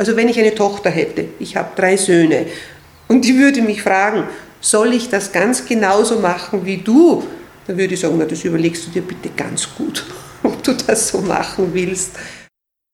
Also 0.00 0.16
wenn 0.16 0.30
ich 0.30 0.38
eine 0.38 0.54
Tochter 0.54 0.88
hätte, 0.88 1.26
ich 1.38 1.56
habe 1.56 1.72
drei 1.76 1.94
Söhne, 1.98 2.46
und 3.08 3.22
die 3.22 3.36
würde 3.36 3.60
mich 3.60 3.82
fragen, 3.82 4.24
soll 4.58 4.94
ich 4.94 5.10
das 5.10 5.30
ganz 5.30 5.66
genauso 5.66 6.20
machen 6.20 6.64
wie 6.64 6.78
du? 6.78 7.22
Dann 7.66 7.76
würde 7.76 7.92
ich 7.92 8.00
sagen, 8.00 8.14
na, 8.16 8.24
das 8.24 8.42
überlegst 8.42 8.86
du 8.86 8.92
dir 8.92 9.02
bitte 9.02 9.28
ganz 9.36 9.68
gut, 9.74 10.06
ob 10.42 10.62
du 10.62 10.72
das 10.72 11.08
so 11.08 11.20
machen 11.20 11.68
willst. 11.74 12.12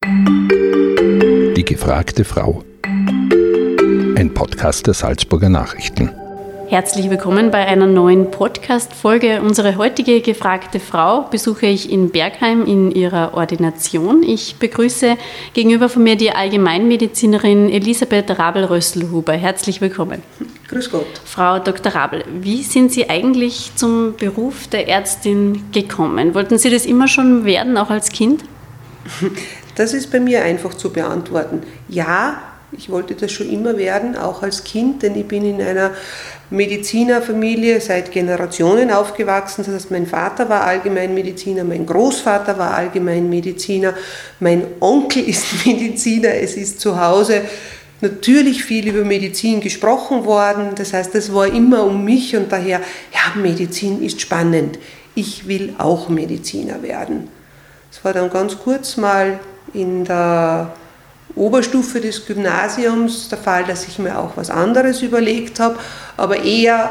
Die 0.05 1.65
gefragte 1.65 2.25
Frau. 2.25 2.65
Ein 2.83 4.33
Podcast 4.35 4.89
der 4.89 4.95
Salzburger 4.95 5.49
Nachrichten. 5.49 6.11
Herzlich 6.69 7.09
willkommen 7.11 7.53
bei 7.53 7.65
einer 7.65 7.87
neuen 7.87 8.33
Podcast-Folge. 8.33 9.41
Unsere 9.41 9.77
heutige 9.77 10.21
gefragte 10.21 10.81
Frau 10.81 11.23
besuche 11.23 11.67
ich 11.67 11.93
in 11.93 12.11
Bergheim 12.11 12.67
in 12.67 12.91
ihrer 12.91 13.35
Ordination. 13.35 14.25
Ich 14.25 14.57
begrüße 14.57 15.17
gegenüber 15.55 15.89
von 15.89 16.03
mir 16.03 16.17
die 16.17 16.33
Allgemeinmedizinerin 16.33 17.71
Elisabeth 17.71 18.37
Rabel-Rösselhuber. 18.37 19.35
Herzlich 19.35 19.81
willkommen. 19.81 20.25
Grüß 20.69 20.91
Gott. 20.91 21.07
Frau 21.25 21.61
Dr. 21.61 21.95
Rabel, 21.95 22.25
wie 22.41 22.65
sind 22.65 22.91
Sie 22.91 23.09
eigentlich 23.09 23.71
zum 23.77 24.17
Beruf 24.17 24.67
der 24.67 24.89
Ärztin 24.89 25.71
gekommen? 25.71 26.35
Wollten 26.35 26.59
Sie 26.59 26.71
das 26.71 26.85
immer 26.85 27.07
schon 27.07 27.45
werden, 27.45 27.79
auch 27.79 27.91
als 27.91 28.09
Kind? 28.09 28.45
Das 29.77 29.95
ist 29.95 30.11
bei 30.11 30.19
mir 30.19 30.43
einfach 30.43 30.75
zu 30.75 30.91
beantworten. 30.91 31.63
Ja, 31.89 32.43
ich 32.79 32.91
wollte 32.91 33.15
das 33.15 33.33
schon 33.33 33.51
immer 33.51 33.77
werden, 33.77 34.17
auch 34.17 34.43
als 34.43 34.65
Kind, 34.65 35.03
denn 35.03 35.17
ich 35.17 35.27
bin 35.27 35.45
in 35.45 35.61
einer 35.61 35.93
Medizinerfamilie 36.51 37.81
seit 37.81 38.13
Generationen 38.13 38.91
aufgewachsen. 38.91 39.65
Das 39.65 39.75
heißt, 39.75 39.91
mein 39.91 40.07
Vater 40.07 40.49
war 40.49 40.65
Allgemeinmediziner, 40.65 41.65
mein 41.65 41.87
Großvater 41.87 42.59
war 42.59 42.75
Allgemeinmediziner, 42.75 43.95
mein 44.41 44.65
Onkel 44.81 45.25
ist 45.29 45.67
Mediziner. 45.67 46.35
Es 46.35 46.57
ist 46.57 46.81
zu 46.81 47.01
Hause 47.01 47.43
natürlich 48.01 48.65
viel 48.65 48.89
über 48.89 49.05
Medizin 49.05 49.61
gesprochen 49.61 50.25
worden. 50.25 50.75
Das 50.77 50.93
heißt, 50.93 51.15
es 51.15 51.33
war 51.33 51.47
immer 51.47 51.85
um 51.85 52.05
mich 52.05 52.37
und 52.37 52.53
daher, 52.53 52.81
ja, 53.13 53.41
Medizin 53.41 54.03
ist 54.03 54.21
spannend. 54.21 54.79
Ich 55.15 55.49
will 55.49 55.75
auch 55.79 56.09
Mediziner 56.09 56.83
werden. 56.83 57.29
Es 57.91 58.05
war 58.05 58.13
dann 58.13 58.31
ganz 58.31 58.59
kurz 58.59 58.97
mal 58.97 59.41
in 59.73 60.05
der 60.05 60.75
Oberstufe 61.37 62.01
des 62.01 62.27
Gymnasiums 62.27 63.29
der 63.29 63.39
Fall, 63.39 63.65
dass 63.65 63.87
ich 63.87 63.99
mir 63.99 64.19
auch 64.19 64.37
was 64.37 64.51
anderes 64.51 65.03
überlegt 65.03 65.61
habe, 65.61 65.79
aber 66.17 66.43
eher 66.43 66.91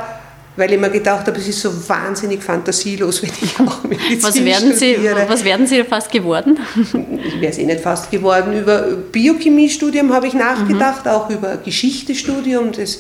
weil 0.58 0.72
ich 0.72 0.80
mir 0.80 0.90
gedacht 0.90 1.28
habe, 1.28 1.38
es 1.38 1.48
ist 1.48 1.62
so 1.62 1.90
wahnsinnig 1.90 2.42
fantasielos, 2.42 3.22
wenn 3.24 3.32
ich 3.42 3.60
auch 3.60 3.84
Medizin 3.84 4.24
was 4.24 4.36
werden 4.44 4.74
studiere. 4.74 5.22
Sie, 5.22 5.30
was 5.30 5.44
werden 5.44 5.68
Sie 5.68 5.84
fast 5.84 6.12
geworden? 6.12 6.58
Ich 6.76 7.42
wäre 7.42 7.52
es 7.52 7.58
eh 7.58 7.66
nicht 7.66 7.82
fast 7.82 8.10
geworden. 8.10 8.58
Über 8.58 8.84
Biochemiestudium 9.12 10.14
habe 10.14 10.28
ich 10.28 10.34
nachgedacht, 10.34 11.06
mhm. 11.06 11.12
auch 11.12 11.30
über 11.30 11.58
Geschichtestudium. 11.58 12.72
Das 12.72 13.00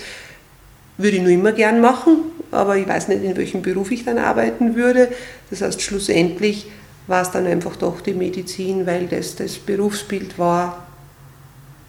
würde 0.98 1.18
ich 1.18 1.24
nur 1.24 1.32
immer 1.32 1.52
gern 1.52 1.80
machen, 1.80 2.18
aber 2.52 2.78
ich 2.78 2.88
weiß 2.88 3.08
nicht, 3.08 3.24
in 3.24 3.38
welchem 3.38 3.62
Beruf 3.62 3.92
ich 3.92 4.04
dann 4.04 4.18
arbeiten 4.18 4.76
würde. 4.76 5.10
Das 5.50 5.62
heißt, 5.62 5.82
schlussendlich 5.82 6.68
war 7.08 7.22
es 7.22 7.32
dann 7.32 7.46
einfach 7.46 7.76
doch 7.76 8.02
die 8.02 8.14
Medizin, 8.14 8.86
weil 8.86 9.08
das 9.08 9.36
das 9.36 9.56
Berufsbild 9.56 10.40
war, 10.40 10.85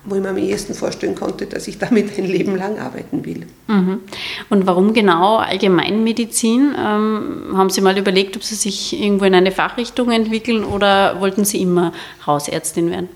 wo 0.07 0.15
ich 0.15 0.23
mir 0.23 0.31
am 0.31 0.39
ehesten 0.39 0.75
vorstellen 0.75 1.15
konnte, 1.15 1.47
dass 1.47 1.69
ich 1.69 1.79
damit 1.79 2.17
ein 2.17 2.25
Leben 2.25 2.57
lang 2.57 2.79
arbeiten 2.79 3.25
will. 3.25 3.47
Mhm. 3.67 4.01
Und 4.49 4.67
warum 4.67 4.95
genau 4.95 5.37
Allgemeinmedizin? 5.37 6.75
Ähm, 6.79 7.55
haben 7.55 7.71
Sie 7.71 7.81
mal 7.81 7.99
überlegt, 7.99 8.37
ob 8.37 8.45
Sie 8.45 8.55
sich 8.55 9.01
irgendwo 9.01 9.25
in 9.25 9.35
eine 9.35 9.53
Fachrichtung 9.53 10.11
entwickeln 10.11 10.65
oder 10.65 11.21
wollten 11.21 11.45
Sie 11.45 11.61
immer 11.61 11.93
Hausärztin 12.27 12.91
werden? 12.91 13.09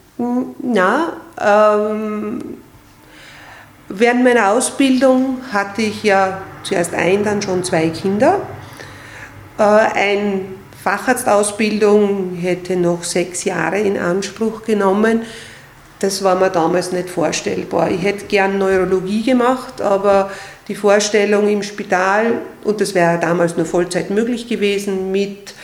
Na, 0.62 1.14
ähm, 1.40 2.40
während 3.88 4.24
meiner 4.24 4.50
Ausbildung 4.50 5.38
hatte 5.52 5.82
ich 5.82 6.02
ja 6.02 6.42
zuerst 6.62 6.94
ein, 6.94 7.24
dann 7.24 7.40
schon 7.40 7.64
zwei 7.64 7.88
Kinder. 7.88 8.40
Äh, 9.58 9.62
eine 9.62 10.40
Facharztausbildung 10.82 12.34
hätte 12.34 12.76
noch 12.76 13.04
sechs 13.04 13.44
Jahre 13.44 13.78
in 13.80 13.98
Anspruch 13.98 14.64
genommen 14.64 15.22
das 16.00 16.24
war 16.24 16.34
mir 16.34 16.50
damals 16.50 16.92
nicht 16.92 17.10
vorstellbar. 17.10 17.90
Ich 17.90 18.02
hätte 18.02 18.24
gern 18.24 18.58
Neurologie 18.58 19.22
gemacht, 19.22 19.80
aber 19.82 20.30
die 20.66 20.74
Vorstellung 20.74 21.48
im 21.48 21.62
Spital, 21.62 22.40
und 22.64 22.80
das 22.80 22.94
wäre 22.94 23.18
damals 23.20 23.56
nur 23.56 23.66
Vollzeit 23.66 24.10
möglich 24.10 24.48
gewesen, 24.48 25.12
mit 25.12 25.54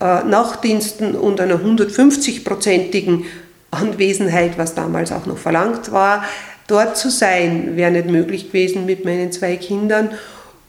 äh, 0.00 0.22
Nachtdiensten 0.22 1.14
und 1.14 1.40
einer 1.40 1.56
150-prozentigen 1.56 3.24
Anwesenheit, 3.70 4.58
was 4.58 4.74
damals 4.74 5.12
auch 5.12 5.24
noch 5.24 5.38
verlangt 5.38 5.92
war, 5.92 6.24
dort 6.66 6.98
zu 6.98 7.10
sein, 7.10 7.76
wäre 7.76 7.90
nicht 7.90 8.08
möglich 8.08 8.48
gewesen 8.48 8.84
mit 8.84 9.04
meinen 9.04 9.32
zwei 9.32 9.56
Kindern. 9.56 10.10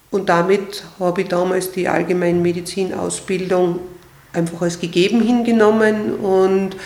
Und 0.10 0.30
damit 0.30 0.84
habe 1.00 1.24
ich 1.24 1.28
damals 1.28 1.72
die 1.72 1.90
Allgemeinmedizinausbildung 1.90 3.80
einfach 4.32 4.62
als 4.62 4.80
gegeben 4.80 5.22
hingenommen 5.22 6.16
und 6.16 6.78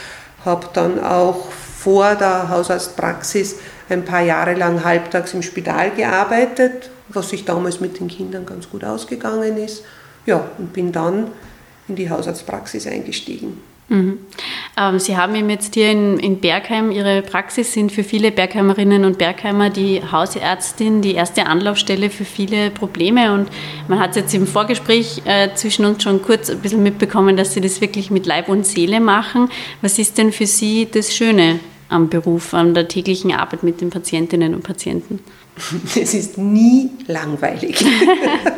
habe 0.43 0.67
dann 0.73 1.03
auch 1.03 1.49
vor 1.83 2.13
der 2.13 2.49
Hausarztpraxis 2.49 3.55
ein 3.89 4.05
paar 4.05 4.21
Jahre 4.21 4.53
lang 4.53 4.83
halbtags 4.83 5.33
im 5.33 5.41
Spital 5.41 5.89
gearbeitet, 5.91 6.91
was 7.09 7.29
sich 7.29 7.43
damals 7.43 7.79
mit 7.79 7.99
den 7.99 8.07
Kindern 8.07 8.45
ganz 8.45 8.69
gut 8.69 8.83
ausgegangen 8.83 9.57
ist. 9.57 9.83
Ja, 10.27 10.47
und 10.59 10.73
bin 10.73 10.91
dann 10.91 11.29
in 11.87 11.95
die 11.95 12.09
Hausarztpraxis 12.09 12.85
eingestiegen. 12.85 13.57
Mhm. 13.89 14.19
Ähm, 14.77 14.99
Sie 14.99 15.17
haben 15.17 15.35
eben 15.35 15.49
jetzt 15.49 15.73
hier 15.73 15.91
in, 15.91 16.17
in, 16.19 16.39
Bergheim, 16.39 16.91
Ihre 16.91 17.23
Praxis 17.23 17.73
sind 17.73 17.91
für 17.91 18.05
viele 18.05 18.31
Bergheimerinnen 18.31 19.03
und 19.03 19.17
Bergheimer 19.17 19.69
die 19.69 20.01
Hausärztin, 20.01 21.01
die 21.01 21.15
erste 21.15 21.47
Anlaufstelle 21.47 22.09
für 22.09 22.23
viele 22.23 22.69
Probleme. 22.69 23.33
Und 23.33 23.49
man 23.89 23.99
hat 23.99 24.15
jetzt 24.15 24.33
im 24.33 24.47
Vorgespräch 24.47 25.23
äh, 25.25 25.49
zwischen 25.55 25.83
uns 25.83 26.03
schon 26.03 26.21
kurz 26.21 26.49
ein 26.49 26.59
bisschen 26.59 26.83
mitbekommen, 26.83 27.35
dass 27.35 27.53
Sie 27.53 27.59
das 27.59 27.81
wirklich 27.81 28.11
mit 28.11 28.25
Leib 28.27 28.47
und 28.47 28.65
Seele 28.65 29.01
machen. 29.01 29.49
Was 29.81 29.99
ist 29.99 30.17
denn 30.17 30.31
für 30.31 30.45
Sie 30.45 30.87
das 30.89 31.13
Schöne 31.13 31.59
am 31.91 32.09
Beruf, 32.09 32.53
an 32.53 32.73
der 32.73 32.87
täglichen 32.87 33.31
Arbeit 33.33 33.63
mit 33.63 33.81
den 33.81 33.89
Patientinnen 33.89 34.55
und 34.55 34.63
Patienten? 34.63 35.19
Es 35.95 36.13
ist 36.13 36.37
nie 36.37 36.89
langweilig. 37.07 37.85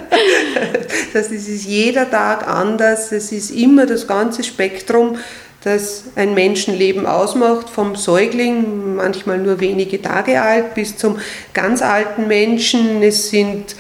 das 1.13 1.31
ist 1.31 1.65
jeder 1.65 2.09
Tag 2.09 2.47
anders. 2.47 3.11
Es 3.11 3.31
ist 3.31 3.51
immer 3.51 3.85
das 3.85 4.07
ganze 4.07 4.43
Spektrum, 4.43 5.17
das 5.63 6.05
ein 6.15 6.33
Menschenleben 6.33 7.05
ausmacht, 7.05 7.69
vom 7.69 7.95
Säugling, 7.95 8.95
manchmal 8.95 9.39
nur 9.39 9.59
wenige 9.59 10.01
Tage 10.01 10.41
alt, 10.41 10.75
bis 10.75 10.95
zum 10.97 11.17
ganz 11.53 11.81
alten 11.81 12.27
Menschen. 12.27 13.01
Es 13.01 13.29
sind 13.29 13.75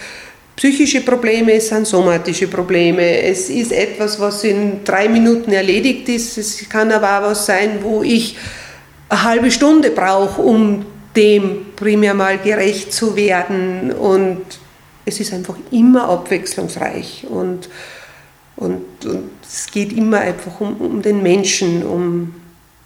psychische 0.55 1.01
Probleme, 1.01 1.53
es 1.53 1.69
sind 1.69 1.85
somatische 1.85 2.47
Probleme. 2.47 3.21
Es 3.21 3.49
ist 3.49 3.71
etwas, 3.71 4.19
was 4.19 4.43
in 4.43 4.83
drei 4.83 5.07
Minuten 5.09 5.51
erledigt 5.51 6.09
ist. 6.09 6.37
Es 6.37 6.67
kann 6.69 6.91
aber 6.91 7.19
auch 7.19 7.31
was 7.31 7.45
sein, 7.45 7.79
wo 7.81 8.01
ich 8.01 8.37
eine 9.13 9.23
halbe 9.23 9.51
Stunde 9.51 9.91
brauche, 9.91 10.41
um 10.41 10.85
dem 11.15 11.67
primär 11.75 12.13
mal 12.13 12.37
gerecht 12.39 12.91
zu 12.91 13.15
werden. 13.15 13.91
Und 13.91 14.41
es 15.05 15.19
ist 15.19 15.33
einfach 15.33 15.55
immer 15.71 16.09
abwechslungsreich 16.09 17.25
und, 17.29 17.69
und, 18.55 19.05
und 19.05 19.29
es 19.43 19.67
geht 19.67 19.93
immer 19.93 20.19
einfach 20.19 20.59
um, 20.59 20.77
um 20.77 21.01
den 21.01 21.21
Menschen, 21.21 21.83
um 21.83 22.33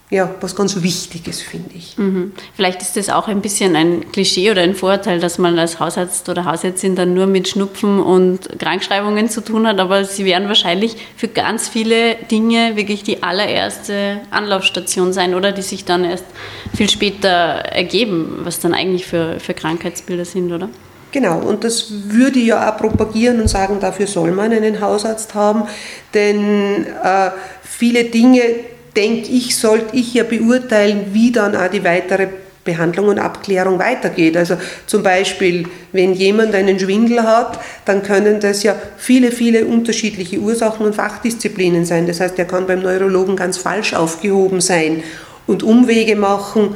ja, 0.09 0.33
was 0.39 0.55
ganz 0.55 0.81
Wichtiges, 0.81 1.41
finde 1.41 1.71
ich. 1.75 1.97
Mhm. 1.97 2.31
Vielleicht 2.55 2.81
ist 2.81 2.95
das 2.95 3.09
auch 3.09 3.27
ein 3.27 3.41
bisschen 3.41 3.75
ein 3.75 4.09
Klischee 4.13 4.49
oder 4.51 4.61
ein 4.61 4.73
Vorteil, 4.73 5.19
dass 5.19 5.37
man 5.37 5.59
als 5.59 5.81
Hausarzt 5.81 6.29
oder 6.29 6.45
Hausärztin 6.45 6.95
dann 6.95 7.13
nur 7.13 7.27
mit 7.27 7.49
Schnupfen 7.49 7.99
und 7.99 8.57
Krankschreibungen 8.57 9.29
zu 9.29 9.41
tun 9.41 9.67
hat, 9.67 9.79
aber 9.79 10.05
Sie 10.05 10.23
werden 10.23 10.47
wahrscheinlich 10.47 10.95
für 11.17 11.27
ganz 11.27 11.67
viele 11.67 12.15
Dinge 12.31 12.77
wirklich 12.77 13.03
die 13.03 13.21
allererste 13.21 14.21
Anlaufstation 14.31 15.11
sein 15.11 15.35
oder 15.35 15.51
die 15.51 15.61
sich 15.61 15.83
dann 15.83 16.05
erst 16.05 16.25
viel 16.73 16.89
später 16.89 17.29
ergeben, 17.29 18.39
was 18.43 18.61
dann 18.61 18.73
eigentlich 18.73 19.05
für, 19.05 19.41
für 19.41 19.53
Krankheitsbilder 19.53 20.23
sind, 20.23 20.53
oder? 20.53 20.69
Genau, 21.11 21.39
und 21.39 21.65
das 21.65 21.87
würde 21.89 22.39
ich 22.39 22.47
ja 22.47 22.69
auch 22.71 22.77
propagieren 22.77 23.41
und 23.41 23.49
sagen, 23.49 23.79
dafür 23.81 24.07
soll 24.07 24.31
man 24.31 24.53
einen 24.53 24.79
Hausarzt 24.79 25.35
haben, 25.35 25.63
denn 26.13 26.85
äh, 26.85 27.31
viele 27.61 28.05
Dinge, 28.05 28.41
denke 28.97 29.29
ich, 29.31 29.55
sollte 29.55 29.95
ich 29.95 30.13
ja 30.13 30.23
beurteilen, 30.23 31.05
wie 31.13 31.31
dann 31.31 31.55
auch 31.55 31.69
die 31.69 31.83
weitere 31.83 32.27
Behandlung 32.65 33.07
und 33.07 33.19
Abklärung 33.19 33.79
weitergeht. 33.79 34.35
Also 34.35 34.57
zum 34.87 35.01
Beispiel, 35.03 35.65
wenn 35.93 36.13
jemand 36.13 36.53
einen 36.53 36.77
Schwindel 36.77 37.23
hat, 37.23 37.59
dann 37.85 38.03
können 38.03 38.41
das 38.41 38.63
ja 38.63 38.75
viele, 38.97 39.31
viele 39.31 39.65
unterschiedliche 39.65 40.39
Ursachen 40.39 40.85
und 40.85 40.95
Fachdisziplinen 40.95 41.85
sein. 41.85 42.07
Das 42.07 42.19
heißt, 42.19 42.37
er 42.37 42.45
kann 42.45 42.67
beim 42.67 42.81
Neurologen 42.81 43.37
ganz 43.37 43.57
falsch 43.57 43.93
aufgehoben 43.93 44.59
sein 44.59 45.03
und 45.45 45.63
Umwege 45.63 46.17
machen, 46.17 46.75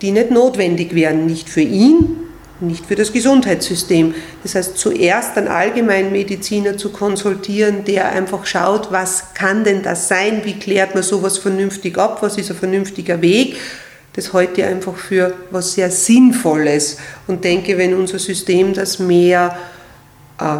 die 0.00 0.12
nicht 0.12 0.30
notwendig 0.30 0.94
wären, 0.94 1.26
nicht 1.26 1.50
für 1.50 1.60
ihn, 1.60 2.27
nicht 2.60 2.86
für 2.86 2.94
das 2.94 3.12
Gesundheitssystem. 3.12 4.14
Das 4.42 4.54
heißt, 4.54 4.76
zuerst 4.76 5.36
einen 5.36 5.48
Allgemeinmediziner 5.48 6.76
zu 6.76 6.90
konsultieren, 6.90 7.84
der 7.84 8.10
einfach 8.10 8.46
schaut, 8.46 8.90
was 8.90 9.34
kann 9.34 9.64
denn 9.64 9.82
das 9.82 10.08
sein, 10.08 10.42
wie 10.44 10.58
klärt 10.58 10.94
man 10.94 11.02
sowas 11.02 11.38
vernünftig 11.38 11.98
ab, 11.98 12.18
was 12.20 12.36
ist 12.38 12.50
ein 12.50 12.56
vernünftiger 12.56 13.22
Weg. 13.22 13.56
das 14.14 14.32
heute 14.32 14.66
einfach 14.66 14.96
für 14.96 15.32
was 15.52 15.74
sehr 15.74 15.92
Sinnvolles 15.92 16.96
und 17.28 17.44
denke, 17.44 17.78
wenn 17.78 17.94
unser 17.94 18.18
System 18.18 18.74
das 18.74 18.98
mehr 18.98 19.56
äh, 20.40 20.56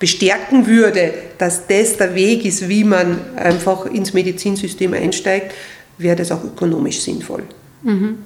bestärken 0.00 0.66
würde, 0.66 1.12
dass 1.38 1.68
das 1.68 1.96
der 1.96 2.16
Weg 2.16 2.44
ist, 2.44 2.68
wie 2.68 2.82
man 2.82 3.36
einfach 3.36 3.86
ins 3.86 4.14
Medizinsystem 4.14 4.94
einsteigt, 4.94 5.54
wäre 5.98 6.16
das 6.16 6.32
auch 6.32 6.42
ökonomisch 6.42 7.00
sinnvoll. 7.00 7.44
Mhm. 7.82 8.18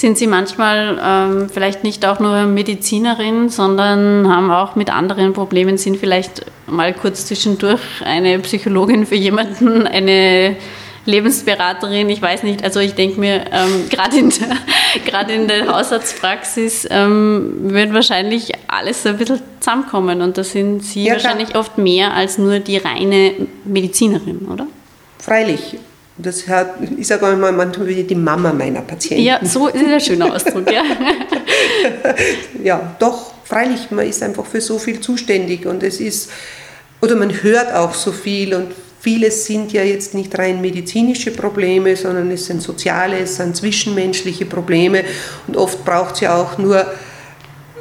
Sind 0.00 0.16
Sie 0.16 0.26
manchmal 0.26 0.98
ähm, 1.04 1.50
vielleicht 1.50 1.84
nicht 1.84 2.06
auch 2.06 2.20
nur 2.20 2.46
Medizinerin, 2.46 3.50
sondern 3.50 4.34
haben 4.34 4.50
auch 4.50 4.74
mit 4.74 4.88
anderen 4.88 5.34
Problemen, 5.34 5.76
sind 5.76 5.98
vielleicht 5.98 6.46
mal 6.66 6.94
kurz 6.94 7.26
zwischendurch 7.26 7.82
eine 8.02 8.38
Psychologin 8.38 9.04
für 9.04 9.16
jemanden, 9.16 9.86
eine 9.86 10.56
Lebensberaterin, 11.04 12.08
ich 12.08 12.22
weiß 12.22 12.44
nicht, 12.44 12.64
also 12.64 12.80
ich 12.80 12.94
denke 12.94 13.20
mir, 13.20 13.44
ähm, 13.52 13.90
gerade 13.90 14.16
in, 14.16 14.30
der, 14.30 15.28
in 15.28 15.48
der 15.48 15.68
Hausarztpraxis 15.68 16.88
ähm, 16.90 17.56
wird 17.64 17.92
wahrscheinlich 17.92 18.52
alles 18.68 19.02
so 19.02 19.10
ein 19.10 19.18
bisschen 19.18 19.42
zusammenkommen 19.60 20.22
und 20.22 20.38
da 20.38 20.44
sind 20.44 20.82
Sie 20.82 21.04
ja, 21.04 21.12
wahrscheinlich 21.12 21.50
klar. 21.50 21.60
oft 21.60 21.76
mehr 21.76 22.14
als 22.14 22.38
nur 22.38 22.60
die 22.60 22.78
reine 22.78 23.34
Medizinerin, 23.66 24.48
oder? 24.50 24.66
Freilich, 25.18 25.76
das 26.26 26.48
hat, 26.48 26.74
ich 26.96 27.06
sage 27.06 27.24
mal 27.36 27.52
manchmal 27.52 27.86
wie 27.86 28.02
die 28.02 28.14
Mama 28.14 28.52
meiner 28.52 28.82
Patienten. 28.82 29.24
Ja, 29.24 29.40
so 29.42 29.68
ist 29.68 29.84
ein 29.84 30.00
schöner 30.00 30.34
Ausdruck, 30.34 30.70
ja. 30.70 30.82
ja, 32.62 32.96
doch, 32.98 33.32
freilich, 33.44 33.90
man 33.90 34.06
ist 34.06 34.22
einfach 34.22 34.46
für 34.46 34.60
so 34.60 34.78
viel 34.78 35.00
zuständig 35.00 35.66
und 35.66 35.82
es 35.82 36.00
ist, 36.00 36.30
oder 37.00 37.16
man 37.16 37.30
hört 37.42 37.72
auch 37.74 37.94
so 37.94 38.12
viel 38.12 38.54
und 38.54 38.72
vieles 39.00 39.46
sind 39.46 39.72
ja 39.72 39.82
jetzt 39.82 40.14
nicht 40.14 40.38
rein 40.38 40.60
medizinische 40.60 41.30
Probleme, 41.30 41.96
sondern 41.96 42.30
es 42.30 42.46
sind 42.46 42.62
soziale, 42.62 43.18
es 43.18 43.36
sind 43.36 43.56
zwischenmenschliche 43.56 44.46
Probleme 44.46 45.04
und 45.46 45.56
oft 45.56 45.84
braucht 45.84 46.16
es 46.16 46.20
ja 46.20 46.36
auch 46.36 46.58
nur 46.58 46.86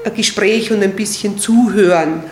ein 0.05 0.13
Gespräch 0.15 0.71
und 0.71 0.81
ein 0.81 0.95
bisschen 0.95 1.37
Zuhören, 1.37 2.23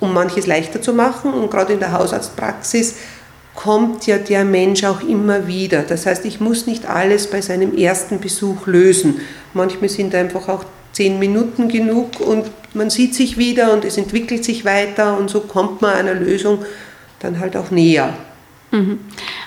um 0.00 0.12
manches 0.12 0.46
leichter 0.46 0.82
zu 0.82 0.92
machen 0.92 1.32
und 1.32 1.50
gerade 1.50 1.72
in 1.72 1.78
der 1.78 1.92
Hausarztpraxis 1.92 2.96
kommt 3.54 4.06
ja 4.06 4.18
der 4.18 4.44
Mensch 4.44 4.84
auch 4.84 5.00
immer 5.00 5.46
wieder. 5.46 5.82
Das 5.82 6.06
heißt, 6.06 6.24
ich 6.24 6.40
muss 6.40 6.66
nicht 6.66 6.86
alles 6.86 7.28
bei 7.30 7.40
seinem 7.40 7.76
ersten 7.76 8.20
Besuch 8.20 8.66
lösen. 8.66 9.20
Manchmal 9.52 9.88
sind 9.88 10.14
einfach 10.14 10.48
auch 10.48 10.64
zehn 10.92 11.18
Minuten 11.18 11.68
genug 11.68 12.20
und 12.20 12.50
man 12.72 12.90
sieht 12.90 13.14
sich 13.14 13.36
wieder 13.36 13.72
und 13.72 13.84
es 13.84 13.96
entwickelt 13.96 14.44
sich 14.44 14.64
weiter 14.64 15.16
und 15.18 15.30
so 15.30 15.40
kommt 15.40 15.82
man 15.82 15.94
einer 15.94 16.14
Lösung 16.14 16.64
dann 17.20 17.38
halt 17.38 17.56
auch 17.56 17.70
näher. 17.70 18.14
Mhm. 18.70 19.00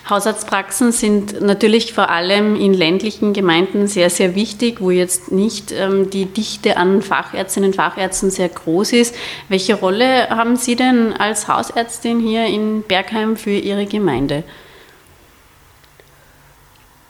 Hausarztpraxen 0.10 0.92
sind 0.92 1.42
natürlich 1.42 1.94
vor 1.94 2.10
allem 2.10 2.56
in 2.56 2.74
ländlichen 2.74 3.34
Gemeinden 3.34 3.88
sehr, 3.88 4.10
sehr 4.10 4.36
wichtig, 4.36 4.80
wo 4.80 4.90
jetzt 4.90 5.32
nicht 5.32 5.72
ähm, 5.72 6.10
die 6.10 6.26
Dichte 6.26 6.78
an 6.78 7.02
Fachärztinnen 7.02 7.72
und 7.72 7.76
Fachärzten 7.76 8.32
sehr 8.32 8.50
groß 8.50 8.94
ist. 8.94 9.16
Welche 9.50 9.76
Rolle 9.76 10.30
haben 10.30 10.56
Sie 10.56 10.76
denn 10.76 11.14
als 11.14 11.48
Hausärztin 11.48 12.20
hier 12.20 12.46
in 12.46 12.84
Bergheim 12.84 13.36
für 13.36 13.52
Ihre 13.52 13.86
Gemeinde? 13.86 14.44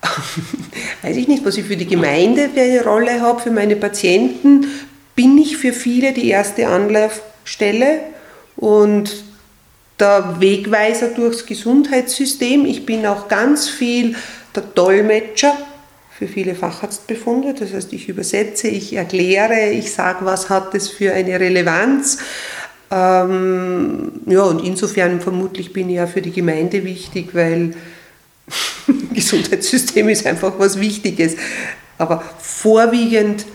Weiß 1.04 1.18
ich 1.18 1.28
nicht, 1.28 1.46
was 1.46 1.58
ich 1.58 1.66
für 1.66 1.78
die 1.78 1.88
Gemeinde 1.88 2.50
für 2.50 2.62
eine 2.62 2.84
Rolle 2.84 3.22
habe. 3.22 3.40
Für 3.42 3.52
meine 3.52 3.76
Patienten 3.76 4.66
bin 5.16 5.38
ich 5.38 5.58
für 5.58 5.74
viele 5.74 6.14
die 6.14 6.30
erste 6.30 6.68
Anlaufstelle 6.68 8.00
und 8.56 9.27
der 10.00 10.36
Wegweiser 10.40 11.10
durchs 11.10 11.46
Gesundheitssystem. 11.46 12.66
Ich 12.66 12.86
bin 12.86 13.06
auch 13.06 13.28
ganz 13.28 13.68
viel 13.68 14.16
der 14.56 14.64
Dolmetscher 14.64 15.58
für 16.18 16.28
viele 16.28 16.56
Facharztbefunde. 16.56 17.54
Das 17.54 17.74
heißt, 17.74 17.94
ich 17.94 18.10
übersetze, 18.10 18.68
ich 18.68 18.94
erkläre, 18.94 19.70
ich 19.72 19.92
sage, 19.92 20.26
was 20.26 20.50
hat 20.50 20.74
es 20.76 20.90
für 20.90 21.14
eine 21.14 21.40
Relevanz. 21.40 22.20
Ähm, 22.90 24.14
ja, 24.26 24.44
und 24.44 24.64
insofern 24.64 25.20
vermutlich 25.20 25.74
bin 25.74 25.90
ich 25.90 25.98
ja 25.98 26.08
für 26.08 26.22
die 26.22 26.32
Gemeinde 26.32 26.84
wichtig, 26.84 27.30
weil 27.34 27.76
Gesundheitssystem 29.14 30.10
ist 30.10 30.26
einfach 30.26 30.54
was 30.58 30.80
Wichtiges. 30.80 31.36
Aber 31.98 32.24
vorwiegend 32.40 33.46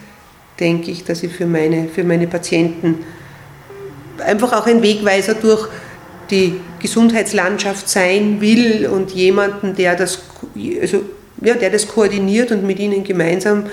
denke 0.61 0.91
ich, 0.91 1.05
dass 1.05 1.23
ich 1.23 1.33
für 1.33 1.47
meine, 1.47 1.89
für 1.89 2.05
meine 2.05 2.27
Patienten 2.27 3.05
einfach 4.19 4.53
auch 4.53 4.67
ein 4.67 4.83
Wegweiser 4.83 5.35
durch 5.35 5.69
die 6.33 6.55
Gesundheitslandschaft 6.81 7.89
sein 7.89 8.41
will 8.41 8.89
und 8.91 9.13
jemanden, 9.13 9.77
der 9.77 9.95
das, 9.95 10.23
also, 10.81 11.03
ja, 11.41 11.55
der 11.55 11.71
das 11.71 11.87
koordiniert 11.87 12.51
und 12.51 12.65
mit 12.65 12.79
ihnen 12.79 13.05
gemeinsam 13.05 13.67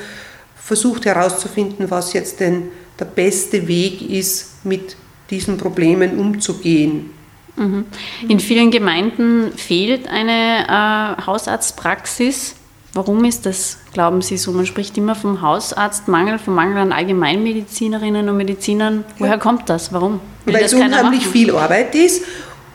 versucht 0.56 1.06
herauszufinden, 1.06 1.89
was 1.89 2.13
jetzt 2.13 2.39
denn 2.39 2.63
der 3.00 3.06
beste 3.06 3.67
Weg 3.67 4.07
ist, 4.07 4.65
mit 4.65 4.95
diesen 5.29 5.57
Problemen 5.57 6.19
umzugehen. 6.19 7.11
Mhm. 7.56 7.85
In 8.27 8.39
vielen 8.39 8.71
Gemeinden 8.71 9.51
fehlt 9.56 10.07
eine 10.07 11.17
äh, 11.17 11.25
Hausarztpraxis. 11.25 12.56
Warum 12.94 13.23
ist 13.23 13.45
das, 13.45 13.77
glauben 13.94 14.21
Sie 14.21 14.38
so? 14.38 14.51
Man 14.51 14.65
spricht 14.65 14.97
immer 14.97 15.15
vom 15.15 15.41
Hausarztmangel, 15.41 16.39
vom 16.39 16.56
Mangel 16.56 16.77
an 16.77 16.91
Allgemeinmedizinerinnen 16.91 18.27
und 18.27 18.38
Medizinern. 18.38 19.06
Woher 19.17 19.33
ja. 19.33 19.38
kommt 19.38 19.69
das? 19.69 19.94
Warum? 19.94 20.19
Will 20.45 20.56
Weil 20.56 20.63
es 20.63 20.73
unheimlich 20.73 21.25
viel 21.27 21.51
Arbeit 21.56 21.94
ist 21.95 22.23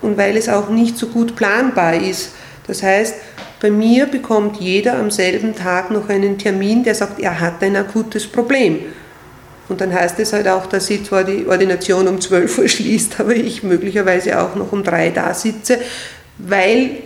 und 0.05 0.17
weil 0.17 0.37
es 0.37 0.49
auch 0.49 0.69
nicht 0.69 0.97
so 0.99 1.09
gut 1.09 1.35
planbar 1.35 1.95
ist. 1.95 2.33
Das 2.67 2.83
heißt, 2.83 3.15
bei 3.61 3.71
mir 3.71 4.07
bekommt 4.07 4.61
jeder 4.61 4.99
am 4.99 5.11
selben 5.11 5.55
Tag 5.55 5.91
noch 5.91 6.09
einen 6.09 6.39
Termin, 6.39 6.85
der 6.85 6.95
sagt, 6.95 7.21
er 7.21 7.41
hat 7.41 7.63
ein 7.63 7.77
akutes 7.77 8.27
Problem. 8.27 8.81
Und 9.69 9.81
dann 9.81 9.93
heißt 9.93 10.19
es 10.21 10.33
halt 10.33 10.47
auch, 10.47 10.67
dass 10.67 10.87
sie 10.87 11.03
zwar 11.03 11.25
die 11.25 11.47
Ordination 11.47 12.07
um 12.07 12.21
12 12.21 12.59
Uhr 12.59 12.69
schließt, 12.75 13.21
aber 13.21 13.35
ich 13.35 13.63
möglicherweise 13.63 14.41
auch 14.41 14.55
noch 14.55 14.73
um 14.73 14.83
3 14.83 15.11
da 15.11 15.33
sitze, 15.33 15.79
weil 16.39 16.99